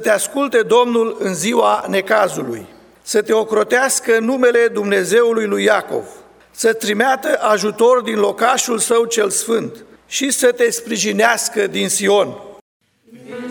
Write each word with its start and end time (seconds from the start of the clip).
Te 0.00 0.10
asculte 0.10 0.62
Domnul 0.62 1.16
în 1.18 1.34
ziua 1.34 1.84
necazului, 1.88 2.66
să 3.02 3.22
te 3.22 3.32
ocrotească 3.32 4.18
numele 4.18 4.68
Dumnezeului 4.72 5.46
lui 5.46 5.64
Iacov, 5.64 6.04
să 6.50 6.72
trimeată 6.72 7.38
ajutor 7.40 8.00
din 8.02 8.18
locașul 8.18 8.78
său 8.78 9.04
cel 9.04 9.30
sfânt 9.30 9.84
și 10.06 10.30
să 10.30 10.52
te 10.52 10.70
sprijinească 10.70 11.66
din 11.66 11.88
Sion. 11.88 12.38
Yeah. 13.28 13.49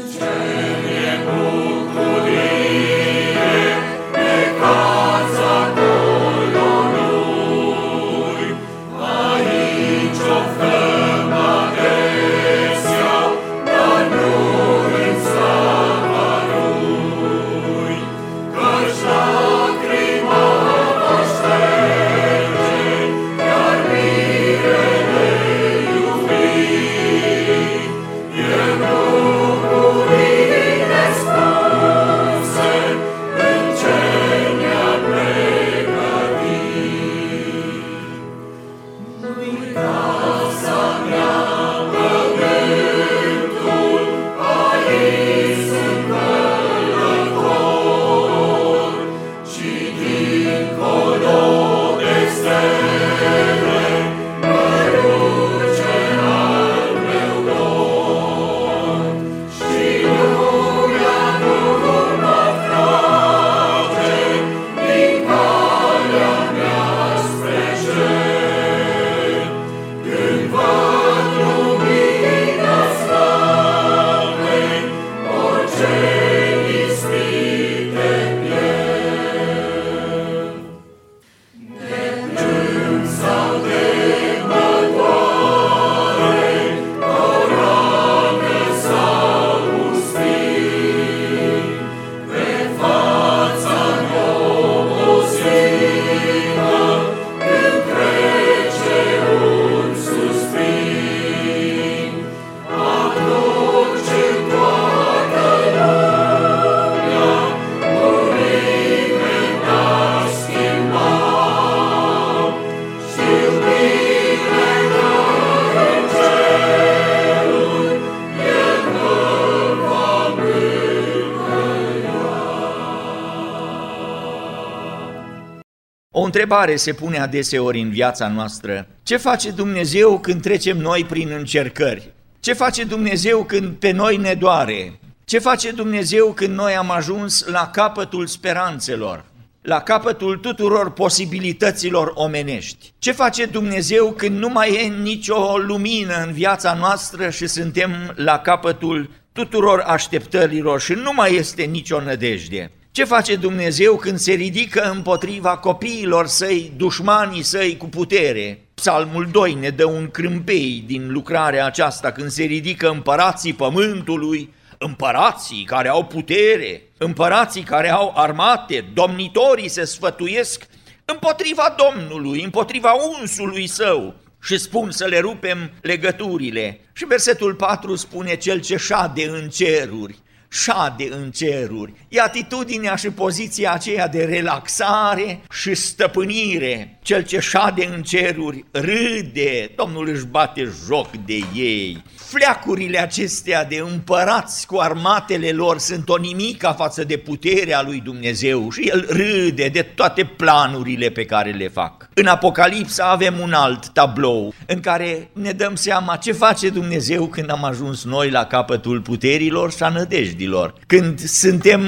Întrebare 126.41 126.75
se 126.75 126.93
pune 126.93 127.19
adeseori 127.19 127.81
în 127.81 127.89
viața 127.89 128.27
noastră. 128.27 128.87
Ce 129.03 129.17
face 129.17 129.51
Dumnezeu 129.51 130.19
când 130.19 130.41
trecem 130.41 130.77
noi 130.77 131.05
prin 131.05 131.29
încercări? 131.37 132.13
Ce 132.39 132.53
face 132.53 132.83
Dumnezeu 132.83 133.43
când 133.43 133.75
pe 133.75 133.91
noi 133.91 134.17
ne 134.17 134.33
doare? 134.33 134.99
Ce 135.25 135.39
face 135.39 135.71
Dumnezeu 135.71 136.33
când 136.33 136.55
noi 136.55 136.75
am 136.75 136.91
ajuns 136.91 137.45
la 137.45 137.69
capătul 137.73 138.27
speranțelor? 138.27 139.25
la 139.61 139.81
capătul 139.81 140.37
tuturor 140.37 140.91
posibilităților 140.91 142.11
omenești. 142.15 142.93
Ce 142.99 143.11
face 143.11 143.45
Dumnezeu 143.45 144.11
când 144.11 144.37
nu 144.37 144.49
mai 144.49 144.73
e 144.73 145.01
nicio 145.01 145.57
lumină 145.57 146.23
în 146.25 146.31
viața 146.31 146.73
noastră 146.73 147.29
și 147.29 147.47
suntem 147.47 148.13
la 148.15 148.37
capătul 148.37 149.09
tuturor 149.31 149.79
așteptărilor 149.79 150.81
și 150.81 150.93
nu 150.93 151.11
mai 151.13 151.35
este 151.35 151.63
nicio 151.63 152.01
nădejde? 152.01 152.71
Ce 152.99 153.05
face 153.05 153.35
Dumnezeu 153.35 153.95
când 153.95 154.17
se 154.17 154.31
ridică 154.31 154.91
împotriva 154.93 155.57
copiilor 155.57 156.27
săi, 156.27 156.71
dușmanii 156.77 157.41
săi 157.41 157.77
cu 157.77 157.85
putere? 157.85 158.61
Psalmul 158.73 159.27
2 159.31 159.53
ne 159.53 159.69
dă 159.69 159.85
un 159.85 160.09
crâmpei 160.09 160.83
din 160.85 161.11
lucrarea 161.11 161.65
aceasta 161.65 162.11
când 162.11 162.29
se 162.29 162.43
ridică 162.43 162.89
împărații 162.89 163.53
pământului, 163.53 164.53
împărații 164.77 165.63
care 165.63 165.87
au 165.87 166.05
putere, 166.05 166.81
împărații 166.97 167.61
care 167.61 167.89
au 167.89 168.13
armate, 168.15 168.89
domnitorii 168.93 169.69
se 169.69 169.85
sfătuiesc 169.85 170.65
împotriva 171.05 171.75
Domnului, 171.77 172.43
împotriva 172.43 172.93
unsului 173.19 173.67
său 173.67 174.15
și 174.41 174.57
spun 174.57 174.91
să 174.91 175.05
le 175.05 175.19
rupem 175.19 175.71
legăturile. 175.81 176.79
Și 176.93 177.05
versetul 177.05 177.53
4 177.53 177.95
spune 177.95 178.35
cel 178.35 178.61
ce 178.61 178.77
șade 178.77 179.27
în 179.27 179.49
ceruri, 179.49 180.19
șade 180.49 181.07
în 181.11 181.31
ceruri. 181.31 181.93
E 182.07 182.21
atitudinea 182.21 182.95
și 182.95 183.09
poziția 183.09 183.73
aceea 183.73 184.07
de 184.07 184.23
relaxare 184.23 185.41
și 185.51 185.73
stăpânire. 185.73 186.99
Cel 187.01 187.23
ce 187.23 187.39
șade 187.39 187.89
în 187.95 188.03
ceruri 188.03 188.65
râde, 188.71 189.71
Domnul 189.75 190.07
își 190.07 190.25
bate 190.25 190.71
joc 190.87 191.09
de 191.25 191.39
ei. 191.55 192.03
Fleacurile 192.15 192.99
acestea 192.99 193.65
de 193.65 193.83
împărați 193.91 194.67
cu 194.67 194.77
armatele 194.77 195.51
lor 195.51 195.77
sunt 195.77 196.09
o 196.09 196.17
nimica 196.17 196.73
față 196.73 197.03
de 197.03 197.17
puterea 197.17 197.81
lui 197.81 198.01
Dumnezeu 198.03 198.71
și 198.71 198.87
el 198.87 199.05
râde 199.09 199.67
de 199.67 199.81
toate 199.81 200.23
planurile 200.23 201.09
pe 201.09 201.25
care 201.25 201.51
le 201.51 201.67
fac. 201.67 202.09
În 202.13 202.27
Apocalipsa 202.27 203.11
avem 203.11 203.39
un 203.39 203.53
alt 203.53 203.87
tablou 203.87 204.53
în 204.65 204.79
care 204.79 205.29
ne 205.33 205.51
dăm 205.51 205.75
seama 205.75 206.15
ce 206.15 206.31
face 206.31 206.69
Dumnezeu 206.69 207.27
când 207.27 207.49
am 207.49 207.63
ajuns 207.63 208.03
noi 208.03 208.29
la 208.29 208.45
capătul 208.45 209.01
puterilor 209.01 209.71
și 209.71 209.83
a 209.83 209.89
nădejdilor. 210.39 210.73
Când 210.87 211.19
suntem 211.19 211.81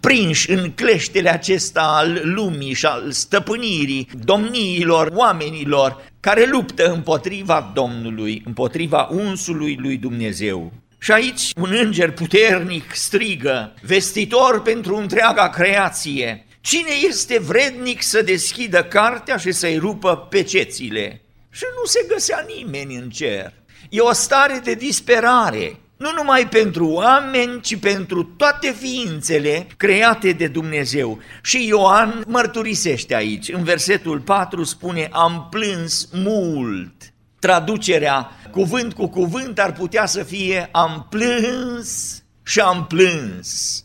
prinși 0.00 0.50
în 0.50 0.70
cleștele 0.70 1.30
acesta 1.30 1.82
al 1.82 2.20
lumii 2.22 2.72
și 2.72 2.86
al 2.86 3.10
stăpânirii, 3.10 4.08
domniilor, 4.24 5.10
oamenilor, 5.14 6.04
care 6.20 6.46
luptă 6.50 6.92
împotriva 6.92 7.72
Domnului, 7.74 8.42
împotriva 8.46 9.08
unsului 9.10 9.78
lui 9.80 9.96
Dumnezeu. 9.96 10.72
Și 11.00 11.12
aici 11.12 11.50
un 11.56 11.70
înger 11.82 12.10
puternic 12.10 12.94
strigă, 12.94 13.74
vestitor 13.82 14.62
pentru 14.62 14.96
întreaga 14.96 15.48
creație, 15.48 16.46
cine 16.60 16.90
este 17.08 17.38
vrednic 17.38 18.02
să 18.02 18.22
deschidă 18.22 18.82
cartea 18.82 19.36
și 19.36 19.52
să-i 19.52 19.76
rupă 19.76 20.26
pecețile? 20.30 21.22
Și 21.50 21.64
nu 21.80 21.84
se 21.84 22.04
găsea 22.08 22.46
nimeni 22.56 22.94
în 22.94 23.10
cer. 23.10 23.52
E 23.90 24.00
o 24.00 24.12
stare 24.12 24.60
de 24.64 24.74
disperare, 24.74 25.80
nu 25.98 26.12
numai 26.16 26.48
pentru 26.48 26.88
oameni, 26.88 27.60
ci 27.60 27.78
pentru 27.78 28.22
toate 28.22 28.74
ființele 28.78 29.66
create 29.76 30.32
de 30.32 30.46
Dumnezeu. 30.46 31.18
Și 31.42 31.66
Ioan 31.66 32.24
mărturisește 32.26 33.14
aici, 33.14 33.48
în 33.52 33.64
versetul 33.64 34.20
4 34.20 34.64
spune, 34.64 35.08
am 35.12 35.46
plâns 35.50 36.08
mult. 36.12 36.92
Traducerea 37.38 38.30
cuvânt 38.50 38.92
cu 38.92 39.08
cuvânt 39.08 39.58
ar 39.58 39.72
putea 39.72 40.06
să 40.06 40.22
fie, 40.22 40.68
am 40.72 41.06
plâns 41.10 42.22
și 42.42 42.60
am 42.60 42.86
plâns. 42.86 43.82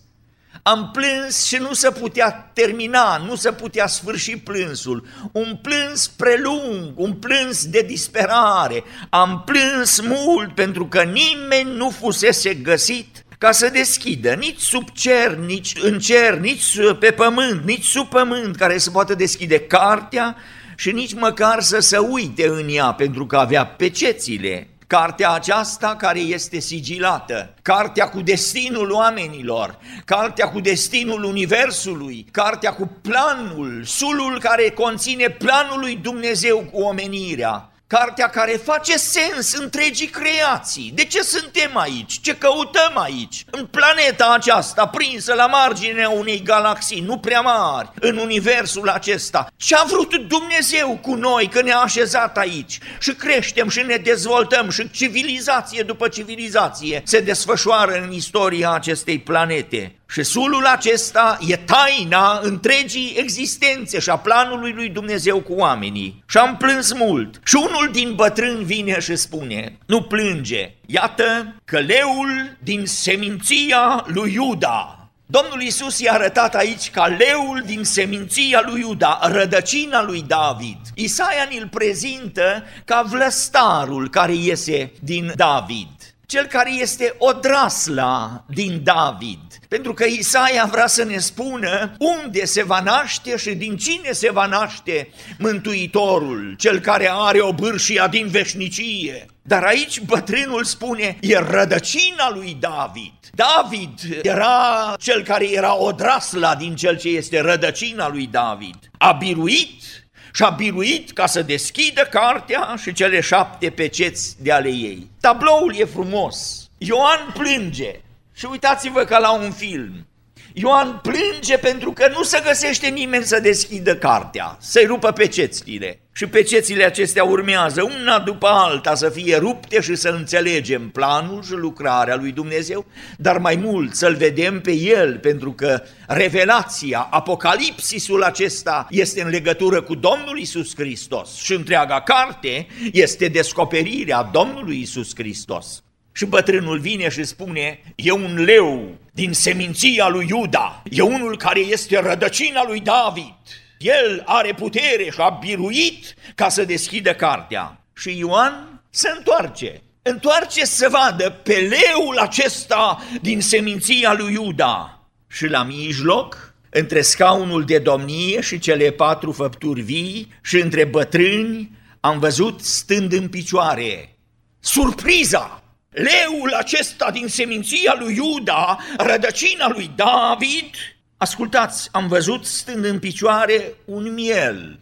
Am 0.64 0.92
plâns 0.92 1.44
și 1.46 1.56
nu 1.56 1.74
se 1.74 1.92
putea 1.92 2.52
termina, 2.54 3.18
nu 3.18 3.36
se 3.36 3.52
putea 3.52 3.88
sfârși 3.88 4.38
plânsul. 4.38 5.08
Un 5.32 5.60
plâns 5.62 6.08
prelung, 6.08 6.94
un 6.96 7.14
plâns 7.14 7.66
de 7.66 7.82
disperare. 7.82 8.84
Am 9.10 9.44
plâns 9.46 10.02
mult 10.02 10.56
pentru 10.56 10.88
că 10.88 11.04
nimeni 11.04 11.76
nu 11.76 11.90
fusese 11.90 12.54
găsit 12.54 13.26
ca 13.38 13.52
să 13.52 13.70
deschidă, 13.70 14.34
nici 14.34 14.60
sub 14.60 14.90
cer, 14.90 15.36
nici 15.36 15.74
în 15.82 16.00
cer, 16.00 16.38
nici 16.38 16.64
pe 17.00 17.12
pământ, 17.12 17.64
nici 17.64 17.86
sub 17.86 18.10
pământ, 18.10 18.56
care 18.56 18.78
să 18.78 18.92
poată 18.92 19.16
deschide 19.16 19.60
cartea 19.60 20.36
și 20.76 20.92
nici 20.92 21.14
măcar 21.14 21.62
să 21.62 21.80
se 21.80 21.98
uite 21.98 22.48
în 22.48 22.68
ea, 22.70 22.94
pentru 22.94 23.26
că 23.26 23.38
avea 23.38 23.66
pecețile 23.66 24.68
Cartea 24.94 25.32
aceasta 25.32 25.96
care 25.96 26.20
este 26.20 26.60
sigilată, 26.60 27.54
cartea 27.62 28.10
cu 28.10 28.22
destinul 28.22 28.92
oamenilor, 28.92 29.78
cartea 30.06 30.50
cu 30.50 30.60
destinul 30.60 31.24
universului, 31.24 32.26
cartea 32.32 32.74
cu 32.74 32.90
planul, 33.02 33.84
sulul 33.86 34.40
care 34.40 34.70
conține 34.70 35.30
planul 35.30 35.80
lui 35.80 35.96
Dumnezeu 35.96 36.58
cu 36.72 36.82
omenirea, 36.82 37.73
cartea 37.88 38.30
care 38.30 38.52
face 38.52 38.98
sens 38.98 39.54
întregii 39.54 40.08
creații. 40.08 40.92
De 40.96 41.06
ce 41.06 41.22
suntem 41.22 41.78
aici? 41.78 42.20
Ce 42.22 42.36
căutăm 42.38 42.98
aici? 42.98 43.46
În 43.52 43.66
planeta 43.66 44.34
aceasta, 44.34 44.88
prinsă 44.88 45.34
la 45.34 45.46
marginea 45.46 46.10
unei 46.10 46.42
galaxii 46.42 47.02
nu 47.02 47.18
prea 47.18 47.42
mari, 47.42 47.92
în 48.00 48.18
universul 48.18 48.90
acesta. 48.90 49.48
Ce 49.56 49.76
a 49.76 49.84
vrut 49.84 50.16
Dumnezeu 50.28 51.00
cu 51.02 51.14
noi 51.14 51.48
că 51.48 51.62
ne-a 51.62 51.78
așezat 51.78 52.38
aici? 52.38 52.80
Și 53.00 53.14
creștem 53.14 53.70
și 53.70 53.82
ne 53.82 53.96
dezvoltăm 53.96 54.70
și 54.70 54.92
civilizație 54.92 55.84
după 55.84 56.08
civilizație 56.08 57.02
se 57.06 57.20
desfășoară 57.20 58.02
în 58.02 58.12
istoria 58.12 58.72
acestei 58.72 59.20
planete. 59.20 59.96
Și 60.14 60.24
sulul 60.24 60.66
acesta 60.66 61.38
e 61.48 61.56
taina 61.56 62.40
întregii 62.44 63.14
existențe 63.18 64.00
și 64.00 64.10
a 64.10 64.18
planului 64.18 64.72
lui 64.72 64.90
Dumnezeu 64.90 65.40
cu 65.40 65.54
oamenii. 65.54 66.24
Și 66.28 66.38
am 66.38 66.58
plâns 66.58 66.94
mult. 66.94 67.40
Și 67.46 67.56
unul 67.56 67.90
din 67.92 68.16
bătrâni 68.16 68.64
vine 68.64 69.00
și 69.00 69.16
spune, 69.16 69.78
nu 69.86 70.02
plânge, 70.02 70.72
iată 70.86 71.56
că 71.66 71.80
leul 71.80 72.58
din 72.60 72.86
seminția 72.86 74.06
lui 74.08 74.34
Iuda, 74.34 75.04
Domnul 75.26 75.62
Isus 75.62 76.00
i-a 76.00 76.14
arătat 76.14 76.56
aici 76.56 76.90
ca 76.90 77.06
leul 77.06 77.64
din 77.66 77.84
seminția 77.84 78.64
lui 78.66 78.80
Iuda, 78.80 79.20
rădăcina 79.22 80.04
lui 80.04 80.24
David. 80.28 80.78
Isaia 80.96 81.48
ne-l 81.50 81.68
prezintă 81.72 82.64
ca 82.86 83.02
vlăstarul 83.10 84.10
care 84.10 84.34
iese 84.34 84.92
din 85.00 85.32
David, 85.36 85.88
cel 86.34 86.46
care 86.46 86.74
este 86.74 87.16
odrasla 87.18 88.46
din 88.48 88.82
David 88.84 89.40
pentru 89.68 89.94
că 89.94 90.06
Isaia 90.06 90.66
vrea 90.72 90.88
să 90.88 91.04
ne 91.04 91.18
spună 91.18 91.96
unde 92.00 92.46
se 92.46 92.64
va 92.64 92.80
naște 92.80 93.38
și 93.38 93.56
din 93.56 93.78
cine 93.78 94.12
se 94.12 94.32
va 94.32 94.46
naște 94.46 95.10
Mântuitorul, 95.38 96.56
cel 96.58 96.80
care 96.80 97.10
are 97.12 97.40
o 97.42 97.54
bârșia 97.54 98.08
din 98.08 98.28
veșnicie. 98.28 99.26
Dar 99.42 99.64
aici 99.64 100.00
bătrânul 100.00 100.64
spune, 100.64 101.18
e 101.22 101.38
rădăcina 101.38 102.32
lui 102.34 102.58
David. 102.60 103.14
David 103.32 104.20
era 104.22 104.94
cel 105.00 105.24
care 105.24 105.52
era 105.52 105.76
odrasla 105.78 106.56
din 106.56 106.76
cel 106.76 106.98
ce 106.98 107.10
este 107.10 107.42
rădăcina 107.42 108.10
lui 108.10 108.28
David. 108.32 108.76
A 108.98 109.12
biruit 109.12 110.03
și 110.34 110.44
a 110.44 110.50
biruit 110.50 111.12
ca 111.12 111.26
să 111.26 111.42
deschidă 111.42 112.02
cartea 112.02 112.76
și 112.82 112.94
cele 112.94 113.22
șapte 113.22 113.70
peceți 113.70 114.44
de 114.44 114.52
ale 114.52 114.70
ei. 114.70 115.10
Tabloul 115.20 115.76
e 115.78 115.86
frumos. 115.86 116.68
Ioan 116.78 117.34
plânge, 117.34 118.02
și 118.34 118.46
uitați-vă 118.46 119.04
ca 119.04 119.18
la 119.18 119.34
un 119.34 119.52
film. 119.52 120.08
Ioan 120.54 121.00
plânge 121.02 121.58
pentru 121.58 121.92
că 121.92 122.08
nu 122.16 122.24
se 122.24 122.42
găsește 122.46 122.88
nimeni 122.88 123.24
să 123.24 123.40
deschidă 123.40 123.96
cartea, 123.96 124.58
să-i 124.60 124.86
rupă 124.86 125.12
pecețile. 125.12 125.98
Și 126.16 126.26
pecețile 126.26 126.84
acestea 126.84 127.24
urmează 127.24 127.84
una 127.84 128.20
după 128.20 128.48
alta 128.48 128.96
să 128.96 129.10
fie 129.10 129.38
rupte 129.38 129.82
și 129.82 129.96
să 129.96 130.10
înțelegem 130.10 130.90
planul 130.90 131.44
și 131.44 131.52
lucrarea 131.52 132.16
lui 132.16 132.32
Dumnezeu, 132.32 132.86
dar 133.18 133.38
mai 133.38 133.56
mult 133.56 133.96
să-L 133.96 134.16
vedem 134.16 134.62
pe 134.62 134.72
El, 134.72 135.18
pentru 135.18 135.52
că 135.52 135.84
revelația, 136.08 137.08
apocalipsisul 137.12 138.24
acesta 138.24 138.88
este 138.90 139.22
în 139.22 139.30
legătură 139.30 139.82
cu 139.82 139.96
Domnul 139.96 140.40
Isus 140.40 140.76
Hristos 140.76 141.36
și 141.36 141.54
întreaga 141.54 142.02
carte 142.02 142.68
este 142.92 143.28
descoperirea 143.28 144.30
Domnului 144.32 144.80
Isus 144.80 145.12
Hristos. 145.16 145.83
Și 146.14 146.26
bătrânul 146.26 146.80
vine 146.80 147.10
și 147.10 147.24
spune, 147.24 147.94
e 147.96 148.12
un 148.12 148.44
leu 148.44 148.98
din 149.12 149.34
seminția 149.34 150.08
lui 150.08 150.28
Iuda, 150.30 150.84
e 150.90 151.02
unul 151.02 151.38
care 151.38 151.60
este 151.60 152.00
rădăcina 152.00 152.64
lui 152.68 152.80
David. 152.80 153.36
El 153.78 154.22
are 154.26 154.54
putere 154.54 155.10
și 155.12 155.20
a 155.20 155.30
biruit 155.30 156.16
ca 156.36 156.50
să 156.50 156.64
deschidă 156.64 157.14
cartea. 157.14 157.86
Și 157.96 158.18
Ioan 158.18 158.82
se 158.90 159.10
întoarce, 159.18 159.82
întoarce 160.02 160.66
să 160.66 160.88
vadă 160.92 161.30
pe 161.30 161.54
leul 161.54 162.18
acesta 162.18 163.02
din 163.22 163.42
seminția 163.42 164.14
lui 164.14 164.34
Iuda. 164.34 165.08
Și 165.28 165.48
la 165.48 165.64
mijloc, 165.64 166.54
între 166.70 167.02
scaunul 167.02 167.66
de 167.66 167.80
domnie 167.80 168.42
și 168.42 168.60
cele 168.60 168.92
patru 168.92 169.32
făpturi 169.32 169.82
vii 169.82 170.34
și 170.44 170.60
între 170.60 170.86
bătrâni 170.86 171.78
am 172.00 172.20
văzut 172.20 172.62
stând 172.62 173.14
în 173.14 173.28
picioare. 173.28 174.18
Surpriza! 174.60 175.63
Leul 175.94 176.54
acesta 176.58 177.12
din 177.12 177.28
seminția 177.28 177.96
lui 178.00 178.16
Iuda, 178.16 178.78
rădăcina 178.98 179.68
lui 179.68 179.92
David, 179.96 180.76
ascultați, 181.18 181.90
am 181.92 182.08
văzut 182.08 182.46
stând 182.46 182.86
în 182.86 183.00
picioare 183.00 183.74
un 183.86 184.14
miel. 184.14 184.80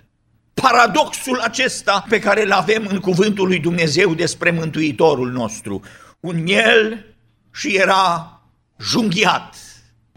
Paradoxul 0.53 1.39
acesta 1.39 2.05
pe 2.09 2.19
care 2.19 2.43
îl 2.43 2.51
avem 2.51 2.87
în 2.89 2.99
cuvântul 2.99 3.47
lui 3.47 3.59
Dumnezeu 3.59 4.13
despre 4.13 4.51
Mântuitorul 4.51 5.31
nostru. 5.31 5.81
Un 6.19 6.43
miel 6.43 7.05
și 7.53 7.75
era 7.75 8.41
junghiat, 8.79 9.55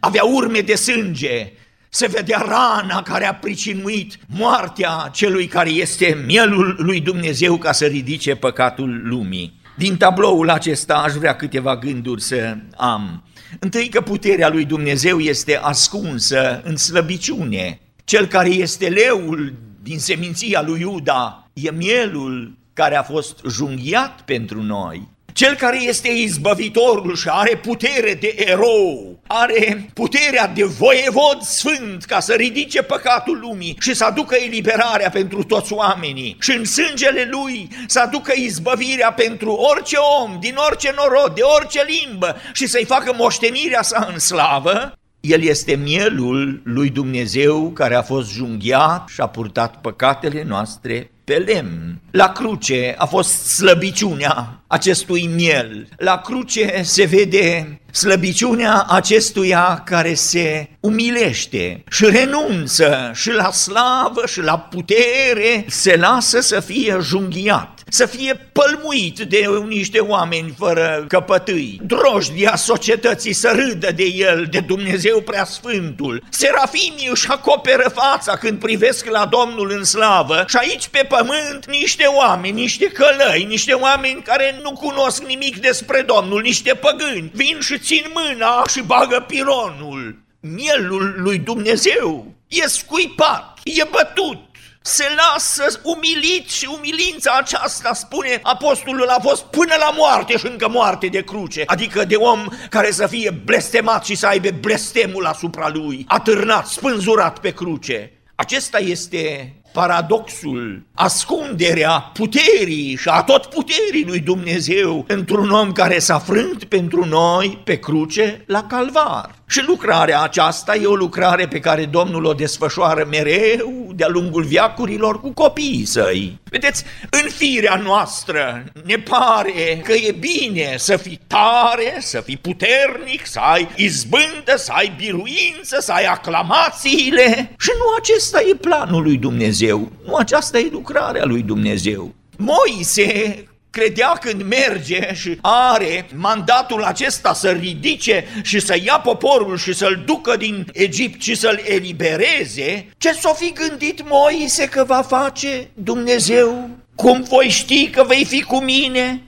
avea 0.01 0.25
urme 0.25 0.61
de 0.61 0.75
sânge, 0.75 1.53
se 1.89 2.07
vedea 2.07 2.39
rana 2.39 3.03
care 3.03 3.27
a 3.27 3.35
pricinuit 3.35 4.19
moartea 4.27 5.11
celui 5.13 5.47
care 5.47 5.71
este 5.71 6.23
mielul 6.27 6.77
lui 6.79 7.01
Dumnezeu 7.01 7.57
ca 7.57 7.73
să 7.73 7.87
ridice 7.87 8.35
păcatul 8.35 9.01
lumii. 9.05 9.63
Din 9.77 9.97
tabloul 9.97 10.51
acesta 10.51 10.95
aș 10.95 11.13
vrea 11.13 11.37
câteva 11.37 11.77
gânduri 11.77 12.23
să 12.23 12.57
am. 12.77 13.23
Întâi 13.59 13.89
că 13.89 14.01
puterea 14.01 14.49
lui 14.49 14.65
Dumnezeu 14.65 15.19
este 15.19 15.57
ascunsă 15.57 16.61
în 16.65 16.77
slăbiciune. 16.77 17.81
Cel 18.05 18.27
care 18.27 18.49
este 18.49 18.89
leul 18.89 19.55
din 19.83 19.99
seminția 19.99 20.63
lui 20.63 20.81
Iuda 20.81 21.49
e 21.53 21.71
mielul 21.71 22.59
care 22.73 22.97
a 22.97 23.03
fost 23.03 23.41
junghiat 23.51 24.21
pentru 24.21 24.63
noi. 24.63 25.09
Cel 25.33 25.55
care 25.55 25.83
este 25.83 26.09
izbăvitorul 26.09 27.17
și 27.17 27.29
are 27.31 27.57
putere 27.57 28.15
de 28.15 28.35
erou, 28.37 29.14
are 29.27 29.91
puterea 29.95 30.47
de 30.47 30.65
voievod 30.65 31.41
sfânt 31.41 32.05
ca 32.05 32.21
să 32.21 32.33
ridice 32.33 32.83
păcatul 32.83 33.39
lumii 33.41 33.77
și 33.81 33.95
să 33.95 34.05
aducă 34.05 34.37
eliberarea 34.45 35.11
pentru 35.11 35.43
toți 35.43 35.73
oamenii 35.73 36.37
și 36.41 36.57
în 36.57 36.65
sângele 36.65 37.29
lui 37.31 37.69
să 37.87 38.01
aducă 38.01 38.33
izbăvirea 38.37 39.13
pentru 39.13 39.53
orice 39.53 39.97
om, 39.97 40.37
din 40.41 40.55
orice 40.69 40.95
norod, 40.97 41.35
de 41.35 41.43
orice 41.43 41.81
limbă 41.87 42.37
și 42.53 42.67
să-i 42.67 42.85
facă 42.85 43.15
moștenirea 43.17 43.83
sa 43.83 44.09
în 44.13 44.19
slavă, 44.19 44.99
el 45.21 45.43
este 45.43 45.75
mielul 45.75 46.61
lui 46.65 46.91
Dumnezeu 46.91 47.71
care 47.71 47.95
a 47.95 48.03
fost 48.03 48.33
junghiat 48.33 49.09
și 49.09 49.21
a 49.21 49.27
purtat 49.27 49.81
păcatele 49.81 50.45
noastre 50.49 51.11
pe 51.25 51.35
lemn. 51.35 52.01
La 52.11 52.33
cruce 52.33 52.95
a 52.99 53.07
fost 53.07 53.31
slăbiciunea 53.31 54.64
acestui 54.75 55.31
miel. 55.35 55.89
La 55.97 56.19
cruce 56.19 56.81
se 56.83 57.05
vede 57.05 57.79
slăbiciunea 57.93 58.87
acestuia 58.89 59.83
care 59.85 60.15
se 60.15 60.69
umilește 60.81 61.85
și 61.91 62.05
renunță 62.05 63.11
și 63.15 63.31
la 63.31 63.51
slavă 63.51 64.23
și 64.27 64.41
la 64.41 64.59
putere, 64.59 65.65
se 65.69 65.97
lasă 65.97 66.41
să 66.41 66.61
fie 66.61 66.99
junghiat 67.01 67.75
să 67.89 68.07
fie 68.07 68.35
pălmuit 68.53 69.19
de 69.19 69.47
niște 69.69 69.99
oameni 69.99 70.55
fără 70.59 71.05
căpătâi, 71.09 71.81
drojdia 71.83 72.57
societății 72.57 73.33
să 73.33 73.53
râdă 73.55 73.93
de 73.93 74.05
el, 74.05 74.47
de 74.51 74.61
Dumnezeu 74.61 75.21
preasfântul. 75.21 76.23
Serafimii 76.29 77.09
își 77.11 77.31
acoperă 77.31 77.93
fața 77.95 78.37
când 78.37 78.59
privesc 78.59 79.07
la 79.11 79.27
Domnul 79.27 79.71
în 79.77 79.85
slavă 79.85 80.45
și 80.49 80.57
aici 80.57 80.89
pe 80.89 81.07
pământ 81.09 81.67
niște 81.67 82.05
oameni, 82.05 82.61
niște 82.61 82.87
călăi, 82.87 83.45
niște 83.49 83.73
oameni 83.73 84.23
care 84.23 84.59
nu 84.65 84.73
cunosc 84.73 85.23
nimic 85.25 85.61
despre 85.61 86.03
Domnul, 86.03 86.43
niște 86.43 86.75
păgâni, 86.75 87.31
vin 87.35 87.61
și 87.61 87.79
țin 87.79 88.05
mâna 88.15 88.63
și 88.67 88.83
bagă 88.83 89.25
pironul. 89.27 90.23
Mielul 90.41 91.15
lui 91.17 91.39
Dumnezeu 91.39 92.35
e 92.49 92.69
scuipat, 92.69 93.61
e 93.65 93.85
bătut, 93.91 94.39
se 94.83 95.05
lasă 95.17 95.81
umilit 95.83 96.51
și 96.51 96.69
umilința 96.77 97.37
aceasta, 97.41 97.93
spune 97.95 98.41
apostolul, 98.43 99.09
a 99.09 99.19
fost 99.23 99.43
până 99.43 99.75
la 99.79 99.91
moarte 99.97 100.37
și 100.37 100.47
încă 100.47 100.69
moarte 100.69 101.07
de 101.07 101.23
cruce, 101.23 101.63
adică 101.67 102.05
de 102.05 102.17
om 102.17 102.49
care 102.71 102.91
să 102.91 103.07
fie 103.07 103.31
blestemat 103.31 104.05
și 104.05 104.15
să 104.15 104.27
aibă 104.27 104.49
blestemul 104.61 105.27
asupra 105.27 105.69
lui, 105.69 106.05
atârnat, 106.09 106.67
spânzurat 106.67 107.39
pe 107.39 107.53
cruce. 107.53 108.13
Acesta 108.35 108.79
este 108.79 109.55
paradoxul, 109.75 110.83
ascunderea 110.95 112.11
puterii 112.13 112.97
și 112.97 113.09
a 113.09 113.23
tot 113.23 113.47
puterii 113.47 114.05
lui 114.07 114.21
Dumnezeu 114.21 115.05
într-un 115.09 115.51
om 115.51 115.73
care 115.73 115.99
s-a 115.99 116.19
frânt 116.19 116.65
pentru 116.65 117.05
noi 117.05 117.61
pe 117.65 117.79
cruce 117.79 118.45
la 118.47 118.63
calvar. 118.63 119.35
Și 119.47 119.63
lucrarea 119.67 120.23
aceasta 120.23 120.75
e 120.75 120.87
o 120.87 120.95
lucrare 120.95 121.49
pe 121.49 121.59
care 121.59 121.85
Domnul 121.85 122.25
o 122.25 122.33
desfășoară 122.33 123.07
mereu 123.11 123.93
de-a 123.95 124.09
lungul 124.09 124.43
viacurilor 124.45 125.21
cu 125.21 125.33
copiii 125.33 125.85
săi. 125.85 126.39
Vedeți, 126.51 126.85
în 127.11 127.29
firea 127.29 127.81
noastră 127.85 128.65
ne 128.85 128.97
pare 128.97 129.81
că 129.85 129.93
e 129.93 130.17
bine 130.19 130.75
să 130.77 130.97
fii 130.97 131.21
tare, 131.27 131.97
să 131.99 132.21
fii 132.21 132.37
puternic, 132.37 133.27
să 133.27 133.39
ai 133.39 133.69
izbândă, 133.77 134.57
să 134.57 134.73
ai 134.75 134.93
biruință, 134.97 135.81
să 135.81 135.93
ai 135.93 136.05
aclamațiile. 136.05 137.55
Și 137.59 137.71
nu 137.79 137.95
acesta 137.99 138.41
e 138.51 138.55
planul 138.55 139.03
lui 139.03 139.17
Dumnezeu, 139.17 139.64
nu 140.07 140.15
aceasta 140.19 140.59
e 140.59 140.69
lucrarea 140.71 141.25
lui 141.25 141.43
Dumnezeu. 141.43 142.15
Moise 142.37 143.45
credea 143.75 144.13
când 144.21 144.43
merge 144.43 145.15
și 145.15 145.39
are 145.41 146.07
mandatul 146.15 146.83
acesta 146.83 147.33
să 147.33 147.51
ridice 147.51 148.25
și 148.43 148.61
să 148.61 148.77
ia 148.85 149.01
poporul 149.01 149.57
și 149.57 149.73
să-l 149.73 150.03
ducă 150.07 150.37
din 150.37 150.67
Egipt 150.73 151.23
și 151.23 151.35
să-l 151.35 151.61
elibereze, 151.65 152.89
ce 152.99 153.13
s-o 153.13 153.33
fi 153.33 153.53
gândit 153.53 154.03
Moise 154.09 154.69
că 154.69 154.85
va 154.85 155.03
face 155.03 155.71
Dumnezeu? 155.75 156.71
Cum 156.95 157.23
voi 157.23 157.49
ști 157.49 157.91
că 157.91 158.05
vei 158.05 158.25
fi 158.25 158.43
cu 158.43 158.61
mine? 158.61 159.23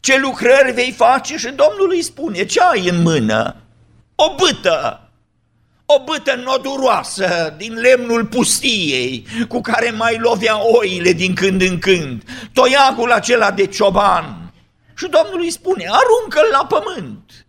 Ce 0.00 0.18
lucrări 0.18 0.72
vei 0.72 0.92
face? 0.96 1.36
Și 1.36 1.46
Domnul 1.46 1.90
îi 1.90 2.02
spune, 2.02 2.44
ce 2.44 2.60
ai 2.60 2.88
în 2.88 3.02
mână? 3.02 3.56
O 4.14 4.34
bâtă 4.34 5.10
o 5.96 6.04
bâtă 6.04 6.42
noduroasă 6.44 7.54
din 7.56 7.74
lemnul 7.74 8.24
pustiei 8.26 9.26
cu 9.48 9.60
care 9.60 9.90
mai 9.90 10.18
lovea 10.18 10.58
oile 10.62 11.12
din 11.12 11.34
când 11.34 11.62
în 11.62 11.78
când, 11.78 12.22
toiagul 12.52 13.12
acela 13.12 13.50
de 13.50 13.66
cioban. 13.66 14.52
Și 14.96 15.08
Domnul 15.08 15.40
îi 15.40 15.50
spune, 15.50 15.84
aruncă-l 15.84 16.48
la 16.52 16.66
pământ. 16.66 17.46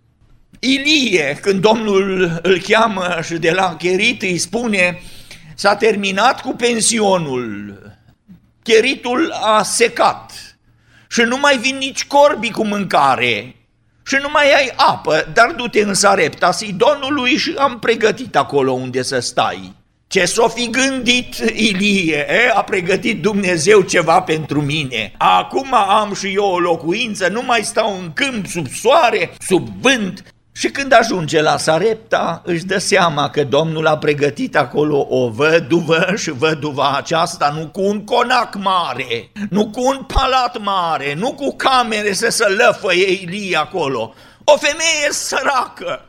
Ilie, 0.59 1.39
când 1.41 1.61
Domnul 1.61 2.39
îl 2.41 2.61
cheamă 2.61 3.19
și 3.23 3.33
de 3.33 3.51
la 3.51 3.75
Cherit 3.75 4.21
îi 4.21 4.37
spune, 4.37 5.01
s-a 5.55 5.75
terminat 5.75 6.41
cu 6.41 6.53
pensionul, 6.53 7.77
cheritul 8.63 9.31
a 9.31 9.63
secat 9.63 10.31
și 11.09 11.21
nu 11.21 11.37
mai 11.37 11.57
vin 11.57 11.77
nici 11.77 12.05
corbii 12.05 12.51
cu 12.51 12.65
mâncare, 12.65 13.55
și 14.05 14.17
nu 14.21 14.29
mai 14.31 14.53
ai 14.53 14.71
apă, 14.75 15.31
dar 15.33 15.53
du-te 15.57 15.81
în 15.81 15.93
Sarepta 15.93 16.51
Sidonului 16.51 17.37
și 17.37 17.53
am 17.57 17.79
pregătit 17.79 18.35
acolo 18.35 18.71
unde 18.71 19.01
să 19.01 19.19
stai. 19.19 19.73
Ce 20.07 20.25
s-o 20.25 20.47
fi 20.47 20.69
gândit 20.69 21.35
Ilie, 21.53 22.25
e? 22.29 22.51
a 22.53 22.61
pregătit 22.61 23.21
Dumnezeu 23.21 23.81
ceva 23.81 24.21
pentru 24.21 24.61
mine. 24.61 25.13
Acum 25.17 25.73
am 25.73 26.13
și 26.13 26.33
eu 26.33 26.45
o 26.45 26.59
locuință, 26.59 27.27
nu 27.27 27.41
mai 27.45 27.61
stau 27.63 27.97
în 27.99 28.13
câmp 28.13 28.45
sub 28.45 28.67
soare, 28.67 29.33
sub 29.39 29.67
vânt, 29.81 30.32
și 30.55 30.69
când 30.69 30.93
ajunge 30.93 31.41
la 31.41 31.57
Sarepta, 31.57 32.41
își 32.45 32.65
dă 32.65 32.77
seama 32.77 33.29
că 33.29 33.43
Domnul 33.43 33.87
a 33.87 33.97
pregătit 33.97 34.55
acolo 34.55 35.07
o 35.09 35.29
văduvă 35.29 36.13
și 36.17 36.31
văduva 36.31 36.93
aceasta 36.97 37.53
nu 37.57 37.67
cu 37.67 37.81
un 37.81 38.03
conac 38.03 38.55
mare, 38.55 39.31
nu 39.49 39.69
cu 39.69 39.85
un 39.85 40.03
palat 40.03 40.61
mare, 40.61 41.13
nu 41.13 41.33
cu 41.33 41.55
camere 41.55 42.13
să 42.13 42.29
se 42.29 42.45
lăfăie 42.47 43.11
Ilie 43.11 43.57
acolo. 43.57 44.13
O 44.43 44.57
femeie 44.57 45.11
săracă, 45.11 46.05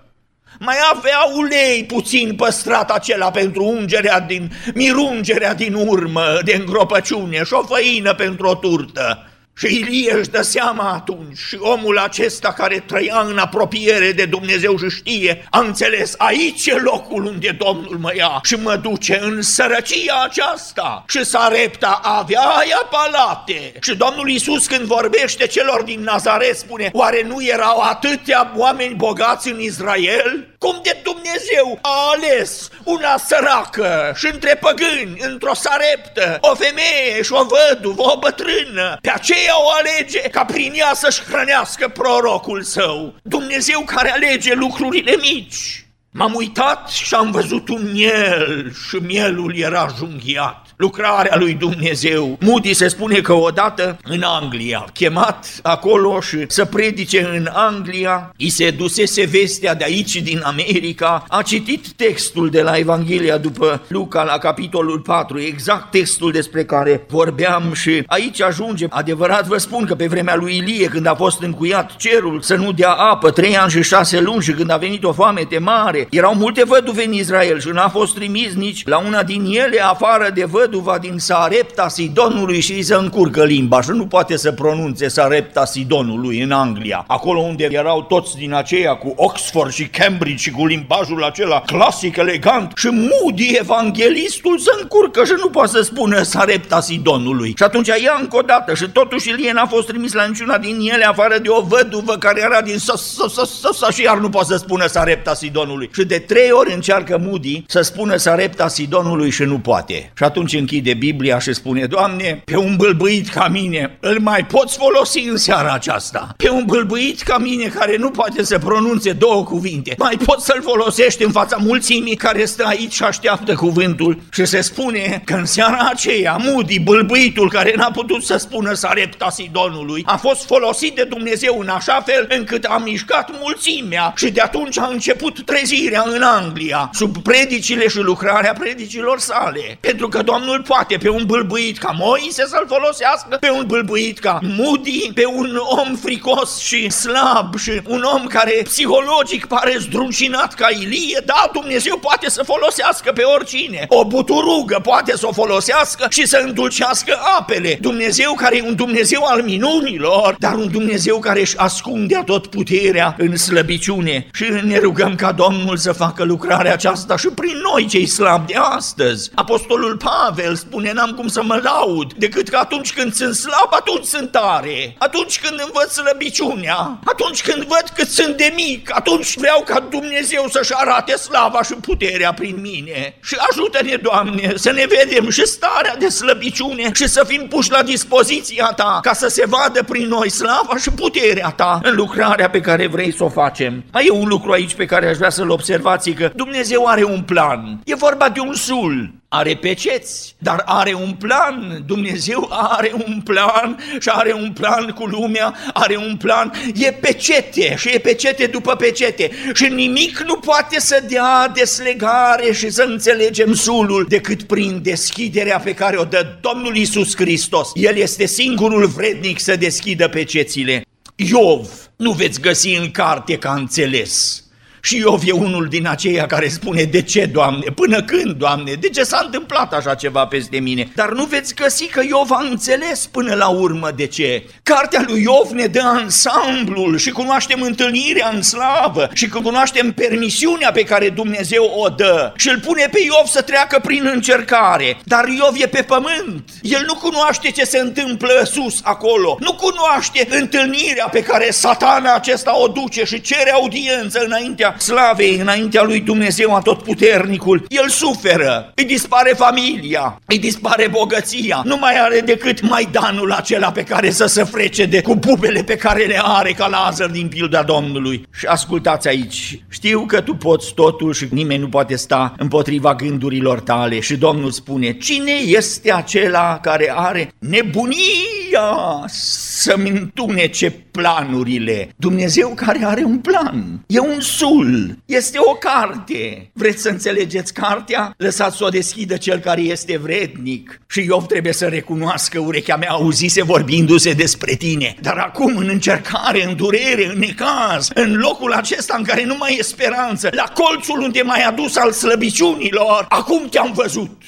mai 0.58 0.76
avea 0.92 1.18
ulei 1.34 1.84
puțin 1.84 2.34
păstrat 2.36 2.90
acela 2.90 3.30
pentru 3.30 3.64
ungerea 3.64 4.20
din, 4.20 4.52
mirungerea 4.74 5.54
din 5.54 5.74
urmă 5.74 6.38
de 6.44 6.54
îngropăciune 6.54 7.44
și 7.44 7.52
o 7.52 7.62
făină 7.62 8.14
pentru 8.14 8.46
o 8.46 8.54
turtă. 8.54 9.28
Și 9.56 9.66
Ilie 9.66 10.12
își 10.12 10.28
dă 10.28 10.42
seama 10.42 10.90
atunci 10.90 11.38
și 11.38 11.56
omul 11.60 11.98
acesta 11.98 12.52
care 12.52 12.84
trăia 12.86 13.24
în 13.28 13.38
apropiere 13.38 14.12
de 14.12 14.24
Dumnezeu 14.24 14.78
și 14.78 14.88
știe, 14.88 15.46
a 15.50 15.58
înțeles, 15.58 16.14
aici 16.18 16.66
e 16.66 16.74
locul 16.74 17.24
unde 17.24 17.56
Domnul 17.58 17.98
mă 17.98 18.12
ia 18.16 18.40
și 18.42 18.54
mă 18.54 18.76
duce 18.76 19.18
în 19.22 19.42
sărăcia 19.42 20.22
aceasta. 20.24 21.04
Și 21.08 21.24
Sarepta 21.24 22.00
avea 22.02 22.62
ea 22.68 22.88
palate. 22.90 23.72
Și 23.80 23.96
Domnul 23.96 24.28
Iisus 24.28 24.66
când 24.66 24.82
vorbește 24.82 25.46
celor 25.46 25.82
din 25.82 26.00
Nazaret 26.00 26.56
spune, 26.56 26.90
oare 26.92 27.22
nu 27.26 27.44
erau 27.44 27.80
atâtea 27.80 28.52
oameni 28.56 28.94
bogați 28.94 29.50
în 29.50 29.60
Israel? 29.60 30.48
Cum 30.58 30.80
de 30.82 31.00
Dumnezeu 31.02 31.78
a 31.82 32.12
ales 32.14 32.68
una 32.84 33.16
săracă 33.16 34.12
și 34.16 34.26
între 34.32 34.54
păgâni, 34.60 35.16
într-o 35.18 35.54
sareptă, 35.54 36.38
o 36.40 36.54
femeie 36.54 37.22
și 37.22 37.32
o 37.32 37.44
văduvă, 37.44 38.02
o 38.02 38.18
bătrână, 38.18 38.98
pe 39.00 39.10
aceea 39.10 39.43
o 39.50 39.70
alege 39.70 40.20
ca 40.20 40.44
prin 40.44 40.72
ea 40.74 40.94
să-și 40.94 41.22
hrănească 41.22 41.88
prorocul 41.88 42.62
său. 42.62 43.14
Dumnezeu 43.22 43.80
care 43.80 44.10
alege 44.10 44.54
lucrurile 44.54 45.16
mici. 45.20 45.86
M-am 46.10 46.34
uitat 46.34 46.88
și 46.88 47.14
am 47.14 47.30
văzut 47.30 47.68
un 47.68 47.92
miel 47.92 48.72
și 48.88 48.96
mielul 48.96 49.56
era 49.56 49.86
junghiat 49.98 50.63
lucrarea 50.76 51.36
lui 51.38 51.54
Dumnezeu. 51.54 52.38
Moody 52.40 52.72
se 52.72 52.88
spune 52.88 53.20
că 53.20 53.32
odată 53.32 53.98
în 54.02 54.22
Anglia, 54.22 54.84
chemat 54.92 55.46
acolo 55.62 56.20
și 56.20 56.44
să 56.48 56.64
predice 56.64 57.30
în 57.34 57.48
Anglia, 57.52 58.34
îi 58.38 58.48
se 58.48 58.70
dusese 58.70 59.24
vestea 59.24 59.74
de 59.74 59.84
aici 59.84 60.16
din 60.16 60.40
America, 60.44 61.24
a 61.28 61.42
citit 61.42 61.88
textul 61.88 62.50
de 62.50 62.62
la 62.62 62.76
Evanghelia 62.76 63.38
după 63.38 63.82
Luca 63.88 64.22
la 64.22 64.38
capitolul 64.38 65.00
4, 65.00 65.40
exact 65.40 65.90
textul 65.90 66.32
despre 66.32 66.64
care 66.64 67.04
vorbeam 67.08 67.72
și 67.72 68.02
aici 68.06 68.42
ajunge. 68.42 68.86
Adevărat 68.90 69.46
vă 69.46 69.56
spun 69.56 69.84
că 69.84 69.94
pe 69.94 70.06
vremea 70.06 70.34
lui 70.36 70.56
Ilie, 70.56 70.86
când 70.86 71.06
a 71.06 71.14
fost 71.14 71.42
încuiat 71.42 71.96
cerul 71.96 72.40
să 72.40 72.54
nu 72.54 72.72
dea 72.72 72.90
apă, 72.90 73.30
trei 73.30 73.56
ani 73.56 73.70
și 73.70 73.82
șase 73.82 74.20
luni 74.20 74.42
și 74.42 74.52
când 74.52 74.70
a 74.70 74.76
venit 74.76 75.04
o 75.04 75.12
foamete 75.12 75.58
mare, 75.58 76.06
erau 76.10 76.34
multe 76.34 76.64
văduve 76.64 77.04
în 77.04 77.12
Israel 77.12 77.60
și 77.60 77.68
n-a 77.68 77.88
fost 77.88 78.14
trimis 78.14 78.54
nici 78.54 78.86
la 78.86 78.98
una 78.98 79.22
din 79.22 79.44
ele 79.44 79.80
afară 79.80 80.30
de 80.34 80.44
văduve 80.44 80.63
văduva 80.64 80.98
din 80.98 81.18
Sarepta 81.18 81.88
Sidonului 81.88 82.60
și 82.60 82.72
îi 82.72 82.82
se 82.82 82.94
încurcă 82.94 83.44
limba 83.44 83.80
și 83.82 83.90
nu 83.90 84.06
poate 84.06 84.36
să 84.36 84.52
pronunțe 84.52 85.08
Sarepta 85.08 85.64
Sidonului 85.64 86.40
în 86.40 86.50
Anglia, 86.50 87.04
acolo 87.06 87.40
unde 87.40 87.68
erau 87.70 88.02
toți 88.02 88.36
din 88.36 88.54
aceia 88.54 88.94
cu 88.94 89.12
Oxford 89.16 89.72
și 89.72 89.86
Cambridge 89.86 90.42
și 90.42 90.50
cu 90.50 90.66
limbajul 90.66 91.24
acela 91.24 91.60
clasic, 91.60 92.16
elegant 92.16 92.72
și 92.76 92.86
Moody, 92.86 93.56
evanghelistul, 93.60 94.58
se 94.58 94.70
încurcă 94.80 95.24
și 95.24 95.32
nu 95.38 95.48
poate 95.48 95.70
să 95.70 95.82
spună 95.82 96.22
Sarepta 96.22 96.80
Sidonului. 96.80 97.54
Și 97.56 97.62
atunci 97.62 97.86
ia 97.86 98.18
încă 98.20 98.36
o 98.36 98.40
dată 98.40 98.74
și 98.74 98.88
totuși 98.88 99.28
Ilie 99.28 99.52
n-a 99.52 99.66
fost 99.66 99.86
trimis 99.86 100.12
la 100.12 100.24
niciuna 100.24 100.58
din 100.58 100.78
ele 100.94 101.04
afară 101.04 101.38
de 101.38 101.48
o 101.48 101.60
văduvă 101.60 102.16
care 102.18 102.40
era 102.40 102.60
din 102.60 102.78
sa 102.78 103.90
și 103.90 104.02
iar 104.02 104.18
nu 104.18 104.28
poate 104.28 104.46
să 104.46 104.56
spună 104.56 104.86
Sarepta 104.86 105.34
Sidonului. 105.34 105.90
Și 105.92 106.04
de 106.04 106.18
trei 106.18 106.50
ori 106.50 106.72
încearcă 106.72 107.18
Moody 107.26 107.64
să 107.66 107.80
spună 107.80 108.16
Sarepta 108.16 108.68
Sidonului 108.68 109.30
și 109.30 109.42
nu 109.42 109.58
poate. 109.58 110.12
Și 110.16 110.24
atunci 110.24 110.53
închide 110.58 110.94
Biblia 110.94 111.38
și 111.38 111.52
spune, 111.52 111.86
Doamne, 111.86 112.42
pe 112.44 112.56
un 112.56 112.76
bâlbâit 112.76 113.28
ca 113.28 113.48
mine, 113.48 113.96
îl 114.00 114.18
mai 114.20 114.46
poți 114.46 114.76
folosi 114.76 115.28
în 115.28 115.36
seara 115.36 115.72
aceasta? 115.72 116.34
Pe 116.36 116.50
un 116.50 116.64
bâlbâit 116.66 117.20
ca 117.20 117.38
mine 117.38 117.64
care 117.64 117.96
nu 117.96 118.10
poate 118.10 118.44
să 118.44 118.58
pronunțe 118.58 119.12
două 119.12 119.44
cuvinte, 119.44 119.94
mai 119.98 120.16
poți 120.24 120.44
să-l 120.44 120.62
folosești 120.62 121.24
în 121.24 121.30
fața 121.30 121.56
mulțimii 121.60 122.16
care 122.16 122.44
stă 122.44 122.64
aici 122.66 122.92
și 122.92 123.02
așteaptă 123.02 123.54
cuvântul 123.54 124.18
și 124.30 124.44
se 124.44 124.60
spune 124.60 125.22
că 125.24 125.34
în 125.34 125.44
seara 125.44 125.88
aceea, 125.90 126.36
Mudi, 126.36 126.80
bâlbâitul 126.80 127.50
care 127.50 127.72
n-a 127.76 127.90
putut 127.90 128.24
să 128.24 128.36
spună 128.36 128.72
Sarepta 128.72 129.30
Sidonului, 129.30 130.02
a 130.06 130.16
fost 130.16 130.46
folosit 130.46 130.94
de 130.94 131.04
Dumnezeu 131.04 131.58
în 131.60 131.68
așa 131.68 132.02
fel 132.06 132.26
încât 132.28 132.64
a 132.64 132.82
mișcat 132.84 133.30
mulțimea 133.40 134.12
și 134.16 134.30
de 134.30 134.40
atunci 134.40 134.78
a 134.78 134.88
început 134.92 135.44
trezirea 135.44 136.04
în 136.06 136.22
Anglia, 136.22 136.90
sub 136.92 137.22
predicile 137.22 137.88
și 137.88 137.98
lucrarea 137.98 138.52
predicilor 138.52 139.18
sale. 139.18 139.78
Pentru 139.80 140.08
că 140.08 140.22
Domnul 140.22 140.43
Domnul 140.44 140.62
poate 140.62 140.96
pe 140.96 141.08
un 141.08 141.24
bâlbâit 141.26 141.78
ca 141.78 141.94
Moise 141.98 142.46
să-l 142.46 142.66
folosească, 142.68 143.36
pe 143.40 143.50
un 143.50 143.64
bâlbâit 143.66 144.18
ca 144.18 144.38
Moody, 144.42 145.10
pe 145.14 145.26
un 145.26 145.58
om 145.68 145.94
fricos 145.94 146.58
și 146.58 146.90
slab 146.90 147.58
și 147.58 147.80
un 147.86 148.02
om 148.14 148.26
care 148.26 148.60
psihologic 148.64 149.46
pare 149.46 149.76
zdruncinat 149.78 150.54
ca 150.54 150.68
Ilie, 150.70 151.22
da, 151.26 151.50
Dumnezeu 151.52 151.98
poate 151.98 152.30
să 152.30 152.42
folosească 152.42 153.12
pe 153.12 153.22
oricine. 153.22 153.86
O 153.88 154.04
buturugă 154.04 154.78
poate 154.82 155.16
să 155.16 155.26
o 155.26 155.32
folosească 155.32 156.06
și 156.10 156.26
să 156.26 156.42
îndulcească 156.44 157.18
apele. 157.38 157.78
Dumnezeu 157.80 158.32
care 158.32 158.56
e 158.56 158.62
un 158.62 158.74
Dumnezeu 158.74 159.24
al 159.24 159.42
minunilor, 159.42 160.36
dar 160.38 160.54
un 160.54 160.70
Dumnezeu 160.70 161.18
care 161.18 161.40
își 161.40 161.58
ascunde 161.58 162.22
tot 162.26 162.46
puterea 162.46 163.14
în 163.18 163.36
slăbiciune. 163.36 164.26
Și 164.32 164.44
ne 164.64 164.78
rugăm 164.78 165.14
ca 165.14 165.32
Domnul 165.32 165.76
să 165.76 165.92
facă 165.92 166.24
lucrarea 166.24 166.72
aceasta 166.72 167.16
și 167.16 167.28
prin 167.28 167.56
noi 167.72 167.86
cei 167.86 168.06
slabi 168.06 168.52
de 168.52 168.58
astăzi. 168.58 169.30
Apostolul 169.34 169.96
Pavel 169.96 170.32
el 170.42 170.56
spune, 170.56 170.92
n-am 170.92 171.10
cum 171.10 171.28
să 171.28 171.42
mă 171.42 171.60
laud, 171.62 172.12
decât 172.12 172.48
că 172.48 172.56
atunci 172.56 172.92
când 172.92 173.14
sunt 173.14 173.34
slab, 173.34 173.68
atunci 173.70 174.04
sunt 174.04 174.30
tare. 174.30 174.94
Atunci 174.98 175.40
când 175.40 175.60
învăț 175.66 175.92
slăbiciunea, 175.92 176.98
atunci 177.04 177.42
când 177.42 177.62
văd 177.62 177.84
cât 177.94 178.08
sunt 178.08 178.36
de 178.36 178.52
mic, 178.54 178.96
atunci 178.96 179.36
vreau 179.36 179.62
ca 179.64 179.86
Dumnezeu 179.90 180.44
să-și 180.50 180.72
arate 180.74 181.16
slava 181.16 181.62
și 181.62 181.74
puterea 181.74 182.32
prin 182.32 182.56
mine. 182.60 183.18
Și 183.22 183.36
ajută-ne, 183.50 183.96
Doamne, 183.96 184.52
să 184.54 184.70
ne 184.70 184.86
vedem 184.88 185.30
și 185.30 185.46
starea 185.46 185.96
de 185.96 186.08
slăbiciune 186.08 186.90
și 186.92 187.08
să 187.08 187.24
fim 187.26 187.46
puși 187.48 187.70
la 187.70 187.82
dispoziția 187.82 188.72
Ta, 188.76 188.98
ca 189.02 189.12
să 189.12 189.28
se 189.28 189.44
vadă 189.46 189.82
prin 189.82 190.06
noi 190.08 190.30
slava 190.30 190.76
și 190.80 190.90
puterea 190.90 191.50
Ta 191.56 191.80
în 191.82 191.94
lucrarea 191.94 192.50
pe 192.50 192.60
care 192.60 192.86
vrei 192.86 193.14
să 193.14 193.24
o 193.24 193.28
facem. 193.28 193.84
Mai 193.92 194.06
e 194.06 194.10
un 194.10 194.28
lucru 194.28 194.52
aici 194.52 194.74
pe 194.74 194.84
care 194.84 195.08
aș 195.08 195.16
vrea 195.16 195.30
să-l 195.30 195.50
observați, 195.50 196.10
că 196.10 196.30
Dumnezeu 196.34 196.86
are 196.86 197.04
un 197.04 197.22
plan. 197.22 197.80
E 197.84 197.94
vorba 197.94 198.28
de 198.28 198.40
un 198.40 198.54
sul 198.54 199.14
are 199.34 199.56
peceți, 199.56 200.34
dar 200.38 200.62
are 200.64 200.94
un 200.94 201.12
plan. 201.12 201.82
Dumnezeu 201.86 202.48
are 202.50 202.92
un 203.06 203.20
plan 203.24 203.78
și 204.00 204.08
are 204.08 204.32
un 204.32 204.52
plan 204.52 204.90
cu 204.90 205.04
lumea, 205.04 205.54
are 205.72 205.96
un 205.96 206.16
plan. 206.16 206.52
E 206.74 206.92
pecete 206.92 207.74
și 207.76 207.88
e 207.88 207.98
pecete 207.98 208.46
după 208.46 208.76
pecete 208.76 209.30
și 209.54 209.64
nimic 209.64 210.18
nu 210.26 210.36
poate 210.36 210.80
să 210.80 211.04
dea 211.08 211.48
deslegare 211.54 212.52
și 212.52 212.70
să 212.70 212.82
înțelegem 212.82 213.54
sulul 213.54 214.06
decât 214.08 214.42
prin 214.42 214.80
deschiderea 214.82 215.58
pe 215.58 215.74
care 215.74 215.96
o 215.96 216.04
dă 216.04 216.26
Domnul 216.40 216.76
Isus 216.76 217.16
Hristos. 217.16 217.70
El 217.74 217.96
este 217.96 218.26
singurul 218.26 218.86
vrednic 218.86 219.40
să 219.40 219.56
deschidă 219.56 220.08
pecețile. 220.08 220.84
Iov, 221.16 221.68
nu 221.96 222.10
veți 222.10 222.40
găsi 222.40 222.76
în 222.76 222.90
carte 222.90 223.38
ca 223.38 223.52
înțeles 223.52 224.43
și 224.84 224.96
Iov 224.96 225.22
e 225.24 225.32
unul 225.32 225.66
din 225.68 225.86
aceia 225.86 226.26
care 226.26 226.48
spune, 226.48 226.82
de 226.82 227.02
ce, 227.02 227.24
Doamne? 227.24 227.64
Până 227.74 228.02
când, 228.02 228.32
Doamne? 228.32 228.72
De 228.72 228.88
ce 228.88 229.02
s-a 229.02 229.22
întâmplat 229.24 229.72
așa 229.72 229.94
ceva 229.94 230.26
peste 230.26 230.58
mine? 230.58 230.88
Dar 230.94 231.12
nu 231.12 231.24
veți 231.24 231.54
găsi 231.54 231.86
că 231.86 232.02
Iov 232.08 232.30
a 232.30 232.46
înțeles 232.50 233.06
până 233.06 233.34
la 233.34 233.48
urmă 233.48 233.90
de 233.96 234.06
ce. 234.06 234.44
Cartea 234.62 235.04
lui 235.06 235.22
Iov 235.22 235.50
ne 235.50 235.66
dă 235.66 235.80
ansamblul 235.84 236.98
și 236.98 237.10
cunoaștem 237.10 237.62
întâlnirea 237.62 238.30
în 238.34 238.42
slavă 238.42 239.10
și 239.12 239.28
cunoaștem 239.28 239.92
permisiunea 239.92 240.72
pe 240.72 240.82
care 240.82 241.08
Dumnezeu 241.08 241.64
o 241.76 241.88
dă 241.88 242.32
și 242.36 242.48
îl 242.48 242.60
pune 242.60 242.88
pe 242.92 242.98
Iov 243.04 243.26
să 243.26 243.40
treacă 243.42 243.80
prin 243.84 244.10
încercare. 244.14 244.98
Dar 245.04 245.28
Iov 245.28 245.54
e 245.56 245.66
pe 245.66 245.82
pământ. 245.82 246.50
El 246.62 246.84
nu 246.86 246.94
cunoaște 246.94 247.50
ce 247.50 247.64
se 247.64 247.78
întâmplă 247.78 248.42
sus 248.44 248.80
acolo. 248.82 249.36
Nu 249.40 249.54
cunoaște 249.54 250.26
întâlnirea 250.30 251.08
pe 251.12 251.22
care 251.22 251.50
satana 251.50 252.14
acesta 252.14 252.58
o 252.58 252.68
duce 252.68 253.04
și 253.04 253.20
cere 253.20 253.50
audiență 253.50 254.22
înaintea 254.24 254.73
slavei 254.78 255.38
înaintea 255.40 255.82
lui 255.82 256.00
Dumnezeu 256.00 256.54
atotputernicul, 256.54 257.64
el 257.68 257.88
suferă, 257.88 258.72
îi 258.74 258.84
dispare 258.84 259.34
familia, 259.36 260.20
îi 260.26 260.38
dispare 260.38 260.88
bogăția, 260.90 261.62
nu 261.64 261.76
mai 261.76 261.94
are 261.98 262.20
decât 262.20 262.68
maidanul 262.68 263.32
acela 263.32 263.72
pe 263.72 263.82
care 263.82 264.10
să 264.10 264.26
se 264.26 264.44
frece 264.44 264.84
de 264.84 265.02
cu 265.02 265.14
bubele 265.14 265.62
pe 265.62 265.76
care 265.76 266.04
le 266.04 266.20
are 266.22 266.52
ca 266.52 266.66
Lazar 266.66 267.08
din 267.08 267.28
pilda 267.28 267.62
Domnului. 267.62 268.26
Și 268.32 268.46
ascultați 268.46 269.08
aici, 269.08 269.62
știu 269.68 270.04
că 270.06 270.20
tu 270.20 270.34
poți 270.34 270.74
totul 270.74 271.12
și 271.12 271.26
nimeni 271.30 271.60
nu 271.60 271.68
poate 271.68 271.96
sta 271.96 272.34
împotriva 272.38 272.94
gândurilor 272.94 273.60
tale 273.60 274.00
și 274.00 274.16
Domnul 274.16 274.50
spune, 274.50 274.92
cine 274.92 275.32
este 275.32 275.92
acela 275.92 276.58
care 276.62 276.92
are 276.94 277.32
nebunia 277.38 279.04
să-mi 279.06 279.88
întunece 279.88 280.70
planurile? 280.70 281.88
Dumnezeu 281.96 282.52
care 282.54 282.84
are 282.84 283.04
un 283.04 283.18
plan, 283.18 283.84
e 283.86 283.98
un 283.98 284.20
sul 284.20 284.63
Duhul 284.64 284.98
este 285.06 285.38
o 285.40 285.52
carte. 285.52 286.50
Vreți 286.52 286.82
să 286.82 286.88
înțelegeți 286.88 287.52
cartea? 287.52 288.14
Lăsați 288.16 288.56
să 288.56 288.64
o 288.64 288.68
deschidă 288.68 289.16
cel 289.16 289.38
care 289.38 289.60
este 289.60 289.98
vrednic. 289.98 290.80
Și 290.88 291.04
Iov 291.04 291.26
trebuie 291.26 291.52
să 291.52 291.66
recunoască, 291.66 292.38
urechea 292.38 292.76
mea 292.76 292.90
auzise 292.90 293.42
vorbindu-se 293.42 294.12
despre 294.12 294.54
tine. 294.54 294.94
Dar 295.00 295.18
acum, 295.18 295.56
în 295.56 295.68
încercare, 295.68 296.44
în 296.44 296.56
durere, 296.56 297.06
în 297.12 297.18
necaz, 297.18 297.90
în 297.94 298.16
locul 298.16 298.52
acesta 298.52 298.94
în 298.98 299.04
care 299.04 299.24
nu 299.24 299.36
mai 299.36 299.56
e 299.58 299.62
speranță, 299.62 300.28
la 300.32 300.52
colțul 300.54 301.00
unde 301.00 301.22
m-ai 301.22 301.42
adus 301.42 301.76
al 301.76 301.92
slăbiciunilor, 301.92 303.06
acum 303.08 303.48
te-am 303.50 303.72
văzut 303.74 304.22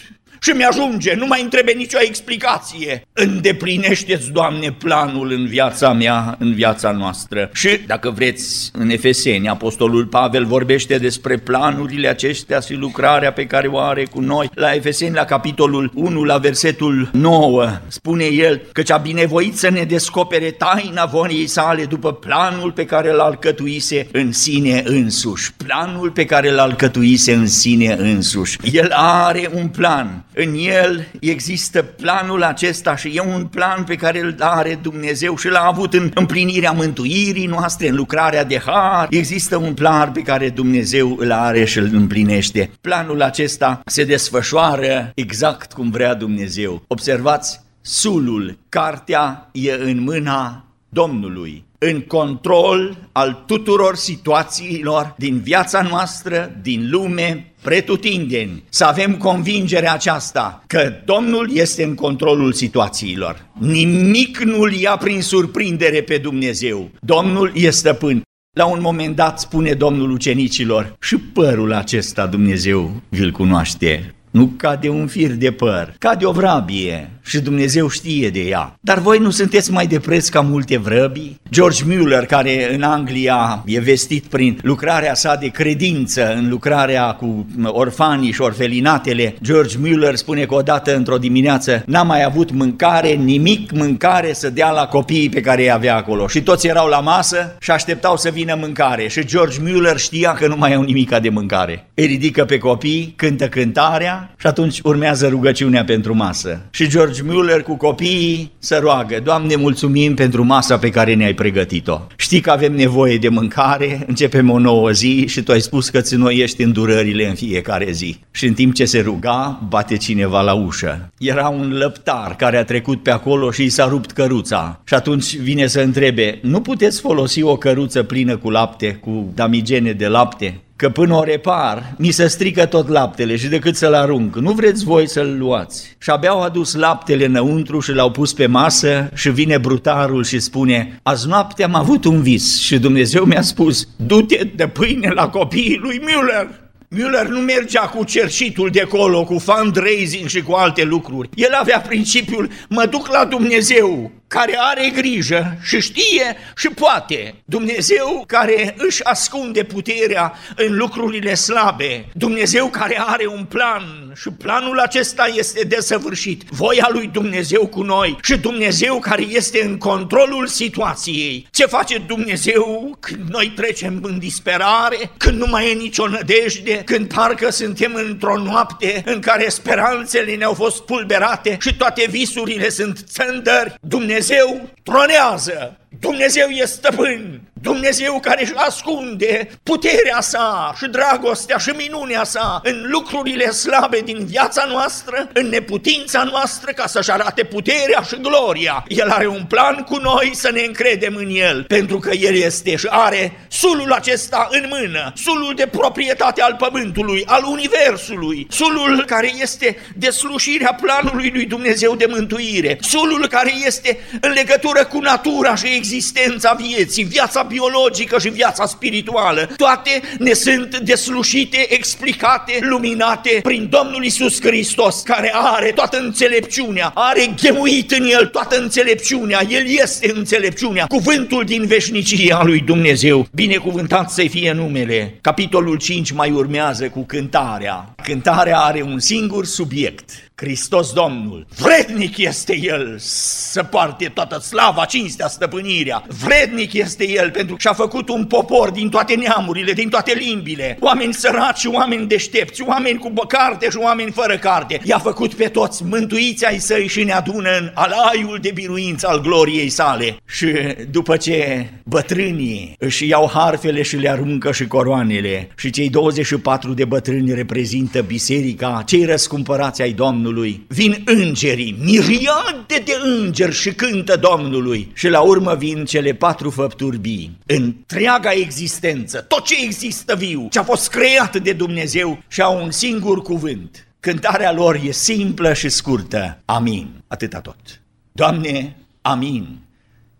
și 0.46 0.52
mi-ajunge, 0.52 1.14
nu 1.14 1.26
mai 1.26 1.42
întrebe 1.42 1.72
nicio 1.72 1.98
explicație. 2.00 3.06
Îndeplinește-ți, 3.12 4.30
Doamne, 4.30 4.72
planul 4.72 5.32
în 5.32 5.46
viața 5.46 5.92
mea, 5.92 6.37
în 6.38 6.54
viața 6.54 6.90
noastră. 6.90 7.50
Și, 7.52 7.68
dacă 7.87 8.11
vreți, 8.11 8.70
în 8.72 8.90
Efeseni, 8.90 9.48
Apostolul 9.48 10.06
Pavel 10.06 10.44
vorbește 10.44 10.98
despre 10.98 11.37
planurile 11.37 12.09
acestea 12.09 12.61
și 12.61 12.74
lucrarea 12.74 13.32
pe 13.32 13.46
care 13.46 13.66
o 13.66 13.78
are 13.78 14.04
cu 14.04 14.20
noi. 14.20 14.50
La 14.54 14.74
Efeseni, 14.74 15.14
la 15.14 15.24
capitolul 15.24 15.90
1, 15.94 16.22
la 16.22 16.38
versetul 16.38 17.11
9, 17.12 17.80
spune 17.87 18.24
el 18.24 18.62
că 18.72 18.82
a 18.88 18.96
binevoit 18.96 19.56
să 19.56 19.70
ne 19.70 19.82
descopere 19.82 20.50
taina 20.50 21.04
voiei 21.04 21.46
sale 21.46 21.85
după 21.85 22.12
planul 22.12 22.72
pe 22.72 22.85
care 22.85 23.12
l-a 23.12 23.24
alcătuise 23.24 24.06
în 24.12 24.32
sine 24.32 24.82
însuși. 24.85 25.52
Planul 25.52 26.11
pe 26.11 26.24
care 26.24 26.50
l-a 26.50 26.62
alcătuise 26.62 27.32
în 27.32 27.46
sine 27.46 27.96
însuși. 27.98 28.59
El 28.72 28.90
are 28.94 29.50
un 29.54 29.68
plan 29.68 30.24
În 30.38 30.55
el 30.55 31.07
există 31.20 31.83
planul 31.83 32.42
acesta 32.42 32.96
și 32.96 33.09
e 33.09 33.20
un 33.20 33.46
plan 33.46 33.85
pe 33.85 33.94
care 33.94 34.20
îl 34.20 34.35
are 34.38 34.79
Dumnezeu 34.83 35.37
și 35.37 35.49
l-a 35.49 35.64
avut 35.64 35.94
în 35.94 36.11
împlinirea 36.14 36.70
mântuirii 36.70 37.46
noastre, 37.46 37.88
în 37.88 37.94
lucrarea 37.94 38.44
de 38.44 38.59
har. 38.59 39.07
Există 39.11 39.57
un 39.57 39.75
plan 39.75 40.12
pe 40.12 40.22
care 40.22 40.49
Dumnezeu 40.49 41.16
îl 41.18 41.33
are 41.33 41.64
și 41.64 41.79
îl 41.79 41.88
împlinește. 41.92 42.70
Planul 42.81 43.22
acesta 43.22 43.81
se 43.87 44.05
desfășoară 44.05 45.12
exact 45.14 45.72
cum 45.72 45.90
vrea 45.90 46.14
Dumnezeu. 46.14 46.83
Observați, 46.87 47.61
sulul, 47.81 48.59
cartea 48.68 49.49
e 49.53 49.72
în 49.72 50.03
mâna 50.03 50.64
Domnului 50.88 51.64
în 51.90 52.01
control 52.01 53.09
al 53.12 53.42
tuturor 53.46 53.96
situațiilor 53.96 55.14
din 55.18 55.40
viața 55.40 55.83
noastră, 55.83 56.57
din 56.62 56.88
lume, 56.90 57.53
pretutindeni, 57.62 58.62
să 58.68 58.85
avem 58.85 59.16
convingerea 59.16 59.92
aceasta 59.92 60.62
că 60.66 60.92
Domnul 61.05 61.51
este 61.55 61.85
în 61.85 61.94
controlul 61.94 62.53
situațiilor. 62.53 63.46
Nimic 63.59 64.38
nu-L 64.38 64.72
ia 64.72 64.96
prin 64.96 65.22
surprindere 65.22 66.03
pe 66.03 66.18
Dumnezeu. 66.18 66.90
Domnul 67.01 67.51
este 67.55 67.70
stăpân. 67.70 68.22
La 68.57 68.64
un 68.64 68.79
moment 68.81 69.16
dat 69.16 69.40
spune 69.40 69.72
Domnul 69.72 70.11
ucenicilor, 70.11 70.96
și 71.01 71.16
părul 71.16 71.72
acesta 71.72 72.27
Dumnezeu 72.27 72.92
îl 73.09 73.31
cunoaște 73.31 74.16
nu 74.37 74.53
ca 74.57 74.77
de 74.77 74.88
un 74.88 75.07
fir 75.07 75.31
de 75.31 75.53
păr, 75.53 75.94
ca 75.99 76.14
de 76.14 76.27
o 76.27 76.33
vrabie 76.33 77.11
și 77.26 77.40
Dumnezeu 77.40 77.88
știe 77.88 78.30
de 78.30 78.40
ea. 78.40 78.78
Dar 78.80 78.98
voi 78.98 79.18
nu 79.18 79.30
sunteți 79.30 79.72
mai 79.72 79.86
de 79.86 79.98
preț 79.98 80.28
ca 80.28 80.40
multe 80.40 80.78
vrăbii? 80.78 81.40
George 81.50 81.82
Mueller, 81.86 82.26
care 82.26 82.74
în 82.74 82.82
Anglia 82.82 83.62
e 83.66 83.80
vestit 83.80 84.24
prin 84.24 84.58
lucrarea 84.62 85.14
sa 85.14 85.36
de 85.40 85.46
credință, 85.46 86.34
în 86.34 86.48
lucrarea 86.48 87.12
cu 87.12 87.46
orfanii 87.64 88.32
și 88.32 88.40
orfelinatele, 88.40 89.34
George 89.42 89.76
Mueller 89.80 90.14
spune 90.14 90.44
că 90.44 90.54
odată 90.54 90.96
într-o 90.96 91.18
dimineață 91.18 91.82
n-a 91.86 92.02
mai 92.02 92.24
avut 92.24 92.50
mâncare, 92.50 93.08
nimic 93.08 93.72
mâncare 93.72 94.32
să 94.32 94.50
dea 94.50 94.70
la 94.70 94.86
copiii 94.86 95.28
pe 95.28 95.40
care 95.40 95.62
îi 95.62 95.70
avea 95.70 95.96
acolo. 95.96 96.26
Și 96.26 96.42
toți 96.42 96.66
erau 96.66 96.88
la 96.88 97.00
masă 97.00 97.56
și 97.60 97.70
așteptau 97.70 98.16
să 98.16 98.30
vină 98.30 98.56
mâncare. 98.60 99.08
Și 99.08 99.26
George 99.26 99.58
Mueller 99.62 99.98
știa 99.98 100.32
că 100.32 100.46
nu 100.46 100.56
mai 100.56 100.74
au 100.74 100.82
nimic 100.82 101.18
de 101.18 101.28
mâncare. 101.28 101.86
Îi 101.94 102.06
ridică 102.06 102.44
pe 102.44 102.58
copii, 102.58 103.12
cântă 103.16 103.48
cântarea 103.48 104.34
și 104.38 104.46
atunci 104.46 104.80
urmează 104.82 105.28
rugăciunea 105.28 105.84
pentru 105.84 106.14
masă. 106.14 106.60
Și 106.70 106.88
George 106.88 107.15
Mueller 107.24 107.62
cu 107.62 107.76
copiii 107.76 108.52
să 108.59 108.79
roagă, 108.83 109.20
Doamne, 109.24 109.57
mulțumim 109.57 110.14
pentru 110.14 110.44
masa 110.44 110.79
pe 110.79 110.90
care 110.90 111.14
ne-ai 111.14 111.35
pregătit-o. 111.35 112.00
Știi 112.16 112.40
că 112.40 112.50
avem 112.50 112.74
nevoie 112.74 113.16
de 113.16 113.29
mâncare, 113.29 114.05
începem 114.07 114.50
o 114.50 114.59
nouă 114.59 114.90
zi 114.90 115.26
și 115.29 115.42
tu 115.42 115.52
ai 115.52 115.61
spus 115.61 115.88
că 115.88 116.00
ți 116.00 116.16
ești 116.29 116.62
îndurările 116.62 117.29
în 117.29 117.35
fiecare 117.35 117.90
zi. 117.90 118.18
Și 118.31 118.46
în 118.46 118.55
timp 118.55 118.74
ce 118.74 118.85
se 118.85 119.00
ruga, 119.00 119.61
bate 119.68 119.96
cineva 119.96 120.40
la 120.40 120.52
ușă. 120.52 121.12
Era 121.18 121.48
un 121.48 121.72
lăptar 121.72 122.37
care 122.37 122.57
a 122.57 122.64
trecut 122.64 123.02
pe 123.02 123.11
acolo 123.11 123.50
și 123.50 123.64
i 123.64 123.68
s-a 123.68 123.88
rupt 123.88 124.11
căruța. 124.11 124.81
Și 124.85 124.94
atunci 124.94 125.37
vine 125.37 125.66
să 125.66 125.81
întrebe, 125.81 126.38
nu 126.42 126.61
puteți 126.61 127.00
folosi 127.00 127.42
o 127.42 127.57
căruță 127.57 128.02
plină 128.02 128.37
cu 128.37 128.50
lapte, 128.50 128.98
cu 129.00 129.33
damigene 129.35 129.92
de 129.92 130.07
lapte? 130.07 130.61
Că 130.76 130.88
până 130.88 131.14
o 131.14 131.24
repar, 131.24 131.94
mi 131.98 132.10
se 132.10 132.26
strică 132.26 132.66
tot 132.66 132.88
laptele 132.88 133.36
și 133.36 133.48
decât 133.48 133.76
să-l 133.76 133.94
arunc, 133.94 134.36
nu 134.36 134.52
vreți 134.52 134.84
voi 134.84 135.08
să-l 135.08 135.36
luați. 135.38 135.96
Și 135.98 136.10
abia 136.10 136.30
au 136.30 136.42
adus 136.42 136.74
laptele 136.74 137.24
înăuntru 137.24 137.80
și 137.80 137.92
l-au 137.92 138.10
pus 138.10 138.32
pe 138.32 138.46
masă 138.46 139.10
și 139.14 139.30
vine 139.30 139.58
brutarul 139.58 140.24
și 140.24 140.38
spune, 140.38 141.00
azi 141.02 141.28
noapte 141.28 141.64
am 141.64 141.74
avut 141.74 142.04
un 142.04 142.22
vis 142.22 142.60
și 142.60 142.78
Dumnezeu 142.78 143.24
mi-a 143.24 143.42
spus, 143.42 143.88
du-te 143.96 144.50
de 144.54 144.66
pâine 144.66 145.10
la 145.14 145.28
copiii 145.28 145.78
lui 145.82 146.00
Müller. 146.00 146.64
Müller 146.88 147.26
nu 147.28 147.38
mergea 147.38 147.80
cu 147.80 148.04
cerșitul 148.04 148.68
de 148.72 148.80
acolo, 148.80 149.24
cu 149.24 149.38
fundraising 149.38 150.28
și 150.28 150.42
cu 150.42 150.52
alte 150.52 150.84
lucruri. 150.84 151.28
El 151.34 151.52
avea 151.60 151.80
principiul, 151.80 152.48
mă 152.68 152.86
duc 152.90 153.08
la 153.12 153.24
Dumnezeu, 153.24 154.10
care 154.28 154.56
are 154.58 154.90
grijă 154.94 155.56
și 155.62 155.80
știe 155.80 156.36
și 156.56 156.68
poate. 156.68 157.34
Dumnezeu 157.44 158.24
care 158.26 158.74
își 158.78 159.04
ascunde 159.04 159.62
puterea 159.62 160.34
în 160.56 160.76
lucrurile 160.76 161.34
slabe. 161.34 162.08
Dumnezeu 162.12 162.66
care 162.66 163.02
are 163.06 163.26
un 163.26 163.44
plan 163.44 164.12
și 164.20 164.30
planul 164.30 164.78
acesta 164.78 165.32
este 165.36 165.64
desăvârșit. 165.64 166.42
Voia 166.50 166.88
lui 166.92 167.10
Dumnezeu 167.12 167.66
cu 167.66 167.82
noi 167.82 168.18
și 168.22 168.36
Dumnezeu 168.36 168.98
care 168.98 169.22
este 169.22 169.64
în 169.64 169.78
controlul 169.78 170.46
situației. 170.46 171.48
Ce 171.50 171.66
face 171.66 171.98
Dumnezeu 171.98 172.96
când 173.00 173.28
noi 173.28 173.52
trecem 173.56 173.98
în 174.02 174.18
disperare, 174.18 175.10
când 175.16 175.38
nu 175.38 175.46
mai 175.46 175.70
e 175.70 175.74
nicio 175.74 176.08
nădejde, 176.08 176.82
când 176.84 177.12
parcă 177.14 177.50
suntem 177.50 177.94
într-o 177.94 178.42
noapte 178.42 179.02
în 179.06 179.20
care 179.20 179.48
speranțele 179.48 180.34
ne-au 180.34 180.52
fost 180.52 180.82
pulberate 180.82 181.56
și 181.60 181.76
toate 181.76 182.06
visurile 182.10 182.68
sunt 182.68 183.04
țândări? 183.08 183.74
Dumnezeu 183.80 184.24
Dumnezeu 184.26 184.68
tronează, 184.82 185.78
Dumnezeu 186.00 186.48
e 186.48 186.64
stăpân, 186.64 187.40
Dumnezeu 187.66 188.20
care 188.20 188.42
își 188.42 188.55
ascunde 188.55 189.48
puterea 189.62 190.20
sa 190.20 190.74
și 190.76 190.87
dragostea 190.88 191.57
și 191.57 191.70
minunea 191.70 192.24
sa 192.24 192.61
în 192.64 192.87
lucrurile 192.88 193.50
slabe 193.50 194.00
din 194.05 194.26
viața 194.26 194.64
noastră, 194.68 195.29
în 195.33 195.48
neputința 195.48 196.22
noastră 196.22 196.72
ca 196.72 196.87
să-și 196.87 197.11
arate 197.11 197.44
puterea 197.44 198.00
și 198.09 198.16
gloria. 198.20 198.85
El 198.88 199.09
are 199.11 199.26
un 199.26 199.44
plan 199.48 199.74
cu 199.74 199.96
noi 199.96 200.31
să 200.35 200.50
ne 200.52 200.61
încredem 200.66 201.14
în 201.14 201.29
El, 201.31 201.64
pentru 201.64 201.98
că 201.98 202.11
El 202.14 202.35
este 202.35 202.76
și 202.76 202.87
are 202.90 203.46
sulul 203.48 203.92
acesta 203.92 204.48
în 204.50 204.66
mână, 204.68 205.12
sulul 205.14 205.55
de 205.55 205.66
proprietate 205.66 206.42
al 206.42 206.57
pământului, 206.59 207.24
al 207.26 207.44
universului, 207.44 208.46
sulul 208.50 209.05
care 209.07 209.33
este 209.40 209.76
deslușirea 209.96 210.79
planului 210.83 211.31
lui 211.35 211.46
Dumnezeu 211.46 211.94
de 211.94 212.07
mântuire, 212.09 212.79
sulul 212.81 213.26
care 213.26 213.52
este 213.66 213.98
în 214.20 214.33
legătură 214.33 214.85
cu 214.85 214.98
natura 214.98 215.55
și 215.55 215.66
existența 215.66 216.52
vieții, 216.52 217.05
viața 217.05 217.42
biologică 217.56 218.18
și 218.18 218.28
viața 218.28 218.66
spirituală, 218.66 219.48
toate 219.56 219.90
ne 220.18 220.32
sunt 220.32 220.78
deslușite, 220.78 221.66
explicate, 221.68 222.58
luminate 222.60 223.40
prin 223.42 223.68
Domnul 223.70 224.04
Isus 224.04 224.40
Hristos, 224.40 225.00
care 225.00 225.30
are 225.34 225.72
toată 225.74 225.98
înțelepciunea, 225.98 226.90
are 226.94 227.34
ghemuit 227.42 227.90
în 227.90 228.04
El 228.04 228.26
toată 228.26 228.58
înțelepciunea, 228.58 229.40
El 229.48 229.64
este 229.66 230.12
înțelepciunea, 230.14 230.86
cuvântul 230.86 231.44
din 231.44 231.66
veșnicia 231.66 232.42
lui 232.44 232.60
Dumnezeu, 232.60 233.26
binecuvântat 233.34 234.10
să 234.10 234.24
fie 234.30 234.52
numele. 234.52 235.18
Capitolul 235.20 235.76
5 235.76 236.10
mai 236.10 236.30
urmează 236.30 236.88
cu 236.88 237.04
cântarea. 237.04 237.94
Cântarea 238.06 238.58
are 238.58 238.82
un 238.82 238.98
singur 238.98 239.44
subiect, 239.44 240.10
Hristos 240.34 240.92
Domnul, 240.92 241.46
vrednic 241.56 242.16
este 242.16 242.58
El 242.58 242.96
să 242.98 243.62
poarte 243.62 244.10
toată 244.14 244.38
slava, 244.38 244.84
cinstea, 244.84 245.28
stăpânirea. 245.28 246.02
Vrednic 246.24 246.72
este 246.72 247.08
El 247.08 247.30
pentru 247.30 247.54
că 247.54 247.60
și-a 247.60 247.72
făcut 247.72 248.08
un 248.08 248.24
popor 248.24 248.70
din 248.70 248.88
toate 248.88 249.14
neamurile, 249.14 249.72
din 249.72 249.88
toate 249.88 250.12
limbile. 250.12 250.76
Oameni 250.80 251.14
săraci 251.14 251.58
și 251.58 251.66
oameni 251.66 252.06
deștepți, 252.06 252.62
oameni 252.62 252.98
cu 252.98 253.12
carte 253.28 253.70
și 253.70 253.76
oameni 253.76 254.10
fără 254.10 254.36
carte. 254.36 254.80
I-a 254.84 254.98
făcut 254.98 255.34
pe 255.34 255.48
toți 255.48 255.84
mântuiți 255.84 256.46
ai 256.46 256.58
săi 256.58 256.88
și 256.88 257.04
ne 257.04 257.12
adună 257.12 257.50
în 257.58 257.70
alaiul 257.74 258.38
de 258.42 258.50
biruință 258.54 259.08
al 259.08 259.20
gloriei 259.20 259.68
sale. 259.68 260.16
Și 260.26 260.46
după 260.90 261.16
ce 261.16 261.66
bătrânii 261.84 262.74
își 262.78 263.08
iau 263.08 263.30
harfele 263.32 263.82
și 263.82 263.96
le 263.96 264.10
aruncă 264.10 264.52
și 264.52 264.66
coroanele 264.66 265.48
și 265.56 265.70
cei 265.70 265.90
24 265.90 266.72
de 266.72 266.84
bătrâni 266.84 267.34
reprezintă 267.34 267.95
biserica, 268.02 268.82
cei 268.87 269.04
răscumpărați 269.04 269.82
ai 269.82 269.92
Domnului, 269.92 270.14
Domnului, 270.26 270.66
vin 270.68 271.02
îngerii, 271.04 271.76
miriade 271.82 272.82
de 272.85 272.92
îngeri 273.02 273.54
și 273.54 273.74
cântă 273.74 274.16
Domnului 274.16 274.90
și 274.94 275.09
la 275.09 275.20
urmă 275.20 275.54
vin 275.54 275.85
cele 275.85 276.12
patru 276.12 276.50
făpturi 276.50 276.98
bii. 276.98 277.38
Întreaga 277.46 278.32
existență, 278.32 279.20
tot 279.20 279.44
ce 279.44 279.54
există 279.64 280.14
viu, 280.14 280.48
ce 280.50 280.59
a 280.59 280.62
fost 280.62 280.88
creat 280.88 281.37
de 281.37 281.52
Dumnezeu 281.52 282.22
și 282.28 282.42
au 282.42 282.62
un 282.62 282.70
singur 282.70 283.22
cuvânt. 283.22 283.87
Cântarea 284.00 284.52
lor 284.52 284.80
e 284.85 284.90
simplă 284.90 285.52
și 285.52 285.68
scurtă. 285.68 286.38
Amin. 286.44 286.88
Atâta 287.06 287.40
tot. 287.40 287.80
Doamne, 288.12 288.76
amin. 289.02 289.59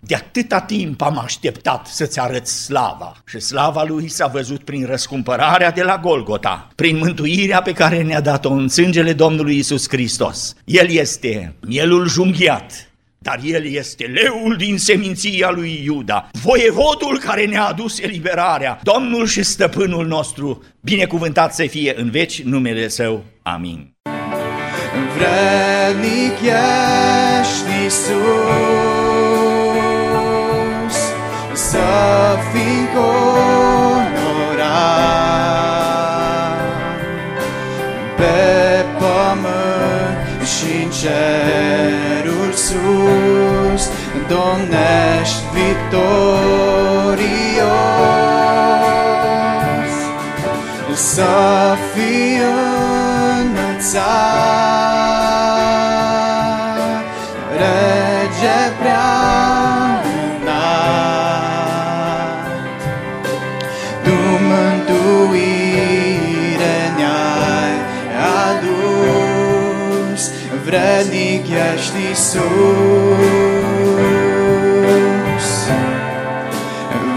De 0.07 0.15
atâta 0.15 0.61
timp 0.61 1.03
am 1.03 1.19
așteptat 1.19 1.87
să-ți 1.87 2.21
arăt 2.21 2.47
slava 2.47 3.13
și 3.27 3.41
slava 3.41 3.85
lui 3.85 4.09
s-a 4.09 4.27
văzut 4.27 4.65
prin 4.65 4.87
răscumpărarea 4.87 5.71
de 5.71 5.83
la 5.83 5.99
Golgota, 5.99 6.69
prin 6.75 6.97
mântuirea 6.97 7.63
pe 7.63 7.73
care 7.73 8.03
ne-a 8.03 8.21
dat-o 8.21 8.51
în 8.51 8.69
sângele 8.69 9.13
Domnului 9.13 9.57
Isus 9.57 9.89
Hristos. 9.89 10.55
El 10.65 10.91
este 10.91 11.55
mielul 11.67 12.09
junghiat, 12.09 12.91
dar 13.19 13.41
el 13.45 13.67
este 13.67 14.05
leul 14.05 14.57
din 14.57 14.79
seminția 14.79 15.51
lui 15.51 15.81
Iuda, 15.85 16.31
voievodul 16.43 17.19
care 17.19 17.47
ne-a 17.47 17.67
adus 17.67 17.99
eliberarea, 17.99 18.81
Domnul 18.83 19.27
și 19.27 19.43
stăpânul 19.43 20.07
nostru, 20.07 20.65
binecuvântat 20.81 21.55
să 21.55 21.67
fie 21.67 21.95
în 21.97 22.11
veci 22.11 22.43
numele 22.43 22.89
Său. 22.89 23.25
Amin. 23.43 23.95
Vrednic 25.17 26.39
ești, 26.41 27.83
Iisus, 27.83 28.46
Iisus, 72.27 72.43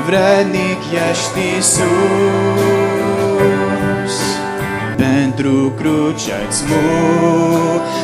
vrednic 0.05 0.81
ești 1.09 1.39
Iisus, 1.55 1.85
pentru 4.95 5.73
cruce-ți 5.77 6.63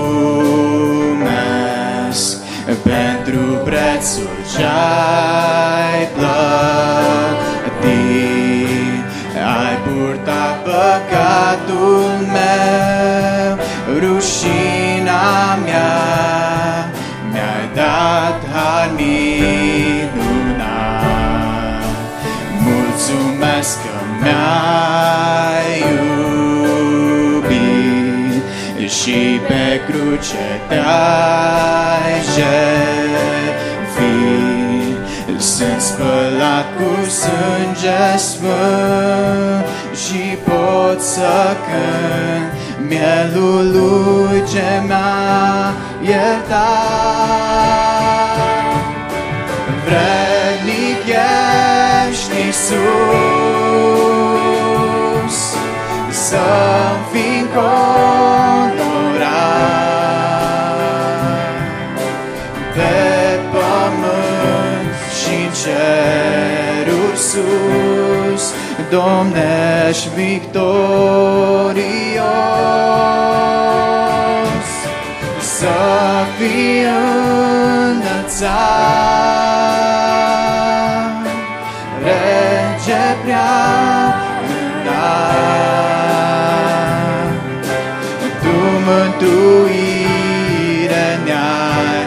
pentru 2.82 3.42
prețul 3.64 4.36
ce-ai 4.56 6.08
plătit, 6.16 7.10
ai 9.58 9.74
purtat 9.84 10.54
păcatul 10.62 12.10
meu, 12.32 13.52
rușina 13.98 15.54
mea, 15.64 16.19
pe 30.10 30.16
cruce 30.16 30.60
te-ai 30.68 32.12
jertfit. 32.34 33.38
Sunt 35.38 35.80
spălat 35.80 36.66
cu 36.76 36.90
sânge 37.10 38.16
sfânt 38.16 39.64
și 39.94 40.22
pot 40.44 41.00
să 41.00 41.56
cânt 41.66 42.50
mielul 42.88 43.64
lui 43.72 44.42
ce 44.52 44.82
mi-a 44.86 45.74
iertat. 46.02 46.60
Vrednic 49.84 51.04
ești 52.08 52.36
Iisus, 52.46 52.78
să-mi 56.10 57.02
fii 57.12 57.42
domnești 68.90 70.08
victorios, 70.16 70.60
să 75.40 75.78
fii 76.38 76.82
înălțat, 77.90 78.50
rege 82.02 83.04
prea 83.24 83.58
înalt. 84.80 85.30
Tu 88.42 88.56
mântuire 88.86 90.28
ne-ai 91.24 92.02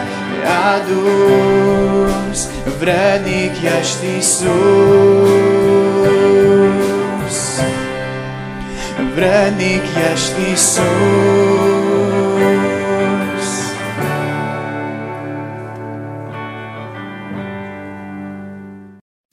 adus, 0.74 2.38
vrednic 2.78 3.54
ești 3.78 4.04
Iisus, 4.14 5.23
vrednic 9.24 9.82
ești 10.12 10.48
Iisus. 10.48 10.84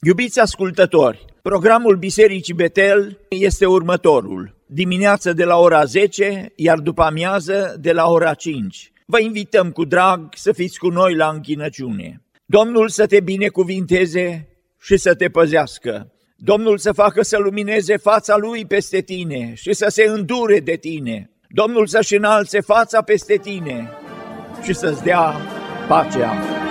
Iubiți 0.06 0.40
ascultători, 0.40 1.24
programul 1.42 1.96
Bisericii 1.96 2.54
Betel 2.54 3.18
este 3.28 3.66
următorul. 3.66 4.54
Dimineață 4.66 5.32
de 5.32 5.44
la 5.44 5.56
ora 5.56 5.84
10, 5.84 6.52
iar 6.56 6.78
după 6.78 7.02
amiază 7.02 7.76
de 7.80 7.92
la 7.92 8.06
ora 8.06 8.34
5. 8.34 8.92
Vă 9.06 9.20
invităm 9.20 9.70
cu 9.70 9.84
drag 9.84 10.28
să 10.34 10.52
fiți 10.52 10.78
cu 10.78 10.88
noi 10.88 11.14
la 11.14 11.28
închinăciune. 11.28 12.22
Domnul 12.44 12.88
să 12.88 13.06
te 13.06 13.20
binecuvinteze 13.20 14.48
și 14.80 14.96
să 14.96 15.14
te 15.14 15.28
păzească. 15.28 16.12
Domnul 16.44 16.78
să 16.78 16.92
facă 16.92 17.22
să 17.22 17.38
lumineze 17.38 17.96
fața 17.96 18.36
Lui 18.36 18.66
peste 18.66 19.00
tine 19.00 19.52
și 19.54 19.72
să 19.72 19.86
se 19.88 20.04
îndure 20.04 20.60
de 20.60 20.76
tine. 20.76 21.30
Domnul 21.48 21.86
să-și 21.86 22.16
înalțe 22.16 22.60
fața 22.60 23.02
peste 23.02 23.36
tine 23.36 23.90
și 24.62 24.74
să-ți 24.74 25.02
dea 25.02 25.36
pacea. 25.88 26.61